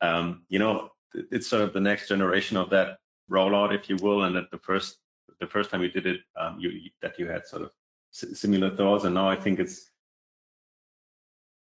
Um, 0.00 0.44
you 0.48 0.58
know, 0.58 0.90
it's 1.14 1.48
sort 1.48 1.62
of 1.62 1.72
the 1.72 1.80
next 1.80 2.08
generation 2.08 2.56
of 2.56 2.70
that 2.70 2.98
rollout, 3.30 3.74
if 3.74 3.88
you 3.88 3.96
will, 3.96 4.24
and 4.24 4.36
that 4.36 4.50
the 4.50 4.58
first 4.58 4.98
the 5.40 5.46
first 5.46 5.70
time 5.70 5.82
you 5.82 5.90
did 5.90 6.06
it, 6.06 6.20
um, 6.38 6.58
you, 6.60 6.90
that 7.00 7.18
you 7.18 7.26
had 7.26 7.46
sort 7.46 7.62
of 7.62 7.70
similar 8.10 8.74
thoughts, 8.74 9.04
and 9.04 9.14
now 9.14 9.28
I 9.28 9.36
think 9.36 9.58
it's 9.58 9.90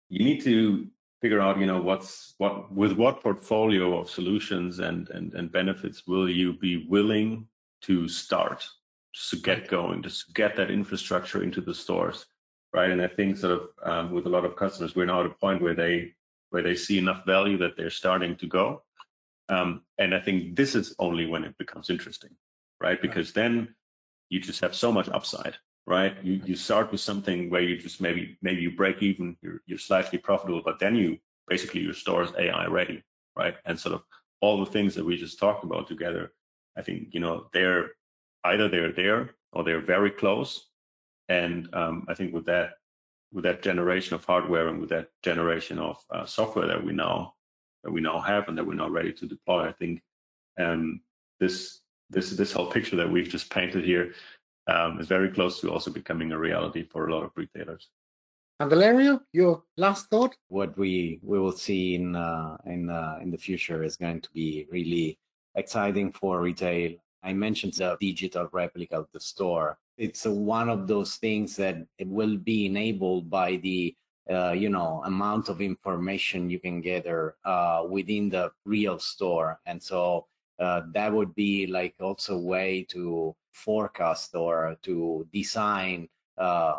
you 0.09 0.25
need 0.25 0.43
to 0.43 0.87
figure 1.21 1.41
out 1.41 1.59
you 1.59 1.67
know 1.67 1.81
what's 1.81 2.35
what 2.39 2.73
with 2.73 2.93
what 2.93 3.23
portfolio 3.23 3.99
of 3.99 4.11
solutions 4.11 4.79
and 4.81 5.09
and, 5.11 5.35
and 5.35 5.53
benefits 5.53 6.07
will 6.07 6.29
you 6.29 6.53
be 6.55 6.87
willing 6.89 7.47
to 7.83 8.09
start 8.09 8.69
just 9.15 9.31
to 9.31 9.37
get 9.37 9.69
going 9.69 10.03
just 10.03 10.27
to 10.27 10.33
get 10.33 10.57
that 10.57 10.71
infrastructure 10.71 11.43
into 11.43 11.61
the 11.61 11.75
stores 11.75 12.27
right? 12.75 12.91
And 12.91 13.01
i 13.01 13.07
think 13.07 13.37
sort 13.37 13.53
of 13.53 13.69
um, 13.85 14.13
with 14.13 14.27
a 14.27 14.29
lot 14.29 14.45
of 14.45 14.57
customers 14.57 14.97
we're 14.97 15.07
now 15.07 15.21
at 15.21 15.27
a 15.27 15.31
point 15.31 15.63
where 15.63 15.75
they 15.75 16.13
where 16.51 16.63
they 16.63 16.75
see 16.75 16.99
enough 16.99 17.25
value 17.25 17.57
that 17.59 17.77
they're 17.77 17.89
starting 17.89 18.37
to 18.37 18.47
go. 18.47 18.83
Um, 19.49 19.83
and 19.99 20.15
i 20.15 20.21
think 20.21 20.57
this 20.57 20.75
is 20.75 20.95
only 20.99 21.27
when 21.27 21.45
it 21.45 21.57
becomes 21.57 21.89
interesting 21.89 22.31
right. 22.83 23.01
Because 23.01 23.33
then 23.33 23.75
you 24.29 24.41
just 24.41 24.61
have 24.61 24.75
so 24.75 24.93
much 24.93 25.09
upside 25.09 25.57
right? 25.87 26.17
You 26.23 26.41
you 26.45 26.57
start 26.57 26.93
with 26.93 27.01
something 27.01 27.51
where 27.51 27.63
you 27.63 27.77
just 27.77 28.01
maybe 28.01 28.39
maybe 28.43 28.63
you 28.63 28.77
break 28.77 29.03
even, 29.03 29.37
you're 29.43 29.61
you're 29.67 29.79
slightly 29.79 30.19
profitable, 30.19 30.63
but 30.65 30.79
then 30.79 30.95
you 30.95 31.19
basically 31.49 31.81
your 31.81 31.95
store 31.95 32.23
is 32.23 32.33
AI 32.39 32.67
ready, 32.67 33.03
right? 33.37 33.55
And 33.65 33.79
sort 33.79 33.95
of 33.95 34.05
all 34.41 34.65
the 34.65 34.71
things 34.71 34.95
that 34.95 35.05
we 35.05 35.17
just 35.17 35.39
talked 35.39 35.65
about 35.65 35.89
together, 35.89 36.33
I 36.77 36.83
think 36.83 37.09
you 37.13 37.21
know 37.21 37.49
they're 37.53 37.93
either 38.45 38.69
they're 38.69 38.93
there 38.93 39.35
or 39.53 39.65
they're 39.65 39.81
very 39.81 40.11
close. 40.11 40.69
And 41.29 41.69
um, 41.73 42.05
I 42.09 42.15
think 42.15 42.35
with 42.35 42.47
that 42.47 42.75
with 43.33 43.45
that 43.45 43.63
generation 43.63 44.15
of 44.15 44.25
hardware 44.25 44.69
and 44.69 44.81
with 44.81 44.91
that 44.91 45.09
generation 45.23 45.79
of 45.79 45.97
uh, 46.11 46.27
software 46.27 46.67
that 46.67 46.85
we 46.85 46.93
now 46.93 47.35
that 47.83 47.91
we 47.91 48.01
now 48.01 48.21
have 48.21 48.49
and 48.49 48.57
that 48.57 48.67
we're 48.67 48.75
now 48.75 48.89
ready 48.89 49.13
to 49.13 49.27
deploy, 49.27 49.69
I 49.69 49.73
think 49.73 50.03
um, 50.61 51.01
this 51.41 51.81
this 52.11 52.31
this 52.31 52.53
whole 52.53 52.71
picture 52.71 52.97
that 52.97 53.11
we've 53.11 53.29
just 53.29 53.51
painted 53.51 53.85
here 53.85 54.15
um, 54.67 55.01
is 55.01 55.09
very 55.09 55.31
close 55.31 55.61
to 55.61 55.71
also 55.71 55.91
becoming 55.91 56.33
a 56.33 56.39
reality 56.39 56.85
for 56.85 57.09
a 57.09 57.15
lot 57.15 57.25
of 57.25 57.31
retailers. 57.35 57.89
And 58.61 58.71
Valerio, 58.71 59.21
your 59.33 59.65
last 59.77 60.09
thought? 60.09 60.37
What 60.49 60.77
we 60.79 61.19
we 61.23 61.39
will 61.39 61.53
see 61.53 61.97
in 61.97 62.15
uh, 62.15 62.57
in 62.67 62.91
uh, 62.91 63.19
in 63.21 63.31
the 63.31 63.39
future 63.39 63.83
is 63.83 63.97
going 63.97 64.21
to 64.21 64.31
be 64.33 64.67
really 64.71 65.19
exciting 65.55 66.13
for 66.13 66.41
retail. 66.41 66.93
I 67.25 67.33
mentioned 67.33 67.75
the 67.75 67.97
digital 68.01 68.49
replica 68.53 68.99
of 68.99 69.09
the 69.13 69.21
store. 69.21 69.79
It's 69.97 70.25
one 70.25 70.69
of 70.69 70.87
those 70.87 71.17
things 71.17 71.57
that 71.57 71.77
it 71.99 72.09
will 72.09 72.37
be 72.37 72.67
enabled 72.67 73.31
by 73.31 73.57
the 73.57 73.97
uh, 74.31 74.53
you 74.53 74.69
know 74.69 75.03
amount 75.07 75.49
of 75.49 75.61
information 75.61 76.49
you 76.49 76.61
can 76.61 76.81
gather 76.81 77.35
uh, 77.45 77.85
within 77.89 78.29
the 78.29 78.53
real 78.65 78.99
store, 78.99 79.59
and 79.67 79.83
so 79.83 80.27
uh, 80.63 80.83
that 80.95 81.13
would 81.13 81.35
be 81.35 81.67
like 81.67 81.95
also 82.01 82.37
a 82.37 82.47
way 82.55 82.87
to 82.89 83.35
forecast 83.53 84.35
or 84.35 84.77
to 84.83 85.27
design 85.33 86.09
uh, 86.39 86.79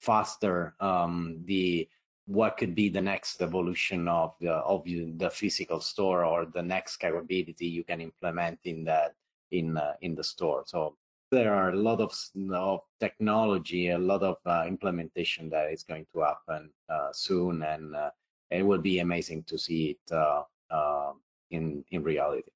faster 0.00 0.74
um, 0.80 1.40
the 1.44 1.88
what 2.26 2.58
could 2.58 2.74
be 2.74 2.88
the 2.90 3.00
next 3.00 3.40
evolution 3.40 4.06
of 4.06 4.34
the 4.40 4.52
of 4.52 4.84
the 4.84 5.30
physical 5.30 5.80
store 5.80 6.24
or 6.24 6.46
the 6.46 6.62
next 6.62 6.98
capability 6.98 7.66
you 7.66 7.82
can 7.82 8.00
implement 8.00 8.58
in 8.64 8.84
that 8.84 9.14
in 9.50 9.76
uh, 9.76 9.94
in 10.02 10.14
the 10.14 10.24
store. 10.24 10.62
So 10.66 10.96
there 11.30 11.54
are 11.54 11.70
a 11.70 11.76
lot 11.76 12.00
of, 12.00 12.14
of 12.52 12.80
technology, 13.00 13.90
a 13.90 13.98
lot 13.98 14.22
of 14.22 14.36
uh, 14.46 14.64
implementation 14.66 15.50
that 15.50 15.70
is 15.70 15.82
going 15.82 16.06
to 16.14 16.20
happen 16.20 16.70
uh, 16.88 17.12
soon, 17.12 17.62
and 17.62 17.94
uh, 17.94 18.10
it 18.50 18.62
will 18.62 18.80
be 18.80 19.00
amazing 19.00 19.42
to 19.44 19.58
see 19.58 19.96
it 19.96 20.14
uh, 20.14 21.12
in 21.50 21.84
in 21.90 22.02
reality. 22.02 22.50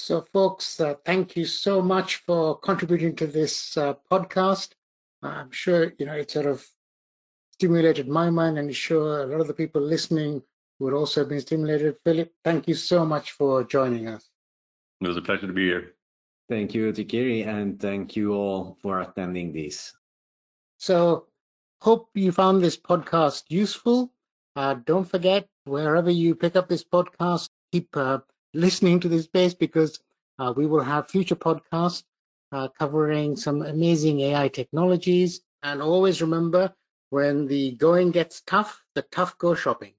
So, 0.00 0.22
folks, 0.22 0.80
thank 1.04 1.36
you 1.36 1.44
so 1.44 1.82
much 1.82 2.16
for 2.16 2.58
contributing 2.58 3.14
to 3.16 3.26
this 3.26 3.74
podcast. 4.10 4.70
I'm 5.22 5.50
sure 5.50 5.92
you 5.98 6.06
know 6.06 6.14
it 6.14 6.30
sort 6.30 6.46
of 6.46 6.66
stimulated 7.52 8.08
my 8.08 8.30
mind, 8.30 8.58
and 8.58 8.74
sure 8.74 9.22
a 9.22 9.26
lot 9.26 9.40
of 9.40 9.46
the 9.46 9.54
people 9.54 9.82
listening 9.82 10.42
would 10.78 10.94
also 10.94 11.20
have 11.20 11.28
been 11.28 11.40
stimulated. 11.42 11.98
Philipp, 12.02 12.32
thank 12.42 12.66
you 12.66 12.74
so 12.74 13.04
much 13.04 13.32
for 13.32 13.62
joining 13.62 14.08
us. 14.08 14.30
It 15.02 15.08
was 15.08 15.18
a 15.18 15.22
pleasure 15.22 15.46
to 15.46 15.52
be 15.52 15.66
here. 15.66 15.92
Thank 16.48 16.74
you, 16.74 16.92
Tikiri, 16.92 17.46
and 17.46 17.78
thank 17.78 18.16
you 18.16 18.32
all 18.32 18.78
for 18.82 19.02
attending 19.02 19.52
this. 19.52 19.92
So, 20.78 21.26
hope 21.82 22.08
you 22.14 22.32
found 22.32 22.62
this 22.62 22.78
podcast 22.78 23.44
useful. 23.48 24.12
Uh, 24.56 24.74
don't 24.74 25.04
forget, 25.04 25.46
wherever 25.64 26.10
you 26.10 26.34
pick 26.34 26.56
up 26.56 26.68
this 26.68 26.84
podcast, 26.84 27.50
keep 27.70 27.94
uh, 27.96 28.20
listening 28.54 29.00
to 29.00 29.08
this 29.08 29.24
space 29.24 29.54
because 29.54 30.00
uh, 30.38 30.52
we 30.56 30.66
will 30.66 30.82
have 30.82 31.08
future 31.08 31.36
podcasts 31.36 32.04
uh, 32.52 32.68
covering 32.78 33.36
some 33.36 33.62
amazing 33.62 34.20
AI 34.20 34.48
technologies. 34.48 35.40
And 35.62 35.82
always 35.82 36.20
remember, 36.20 36.72
when 37.10 37.46
the 37.46 37.72
going 37.72 38.10
gets 38.10 38.40
tough, 38.40 38.84
the 38.94 39.02
tough 39.02 39.36
go 39.38 39.54
shopping. 39.54 39.94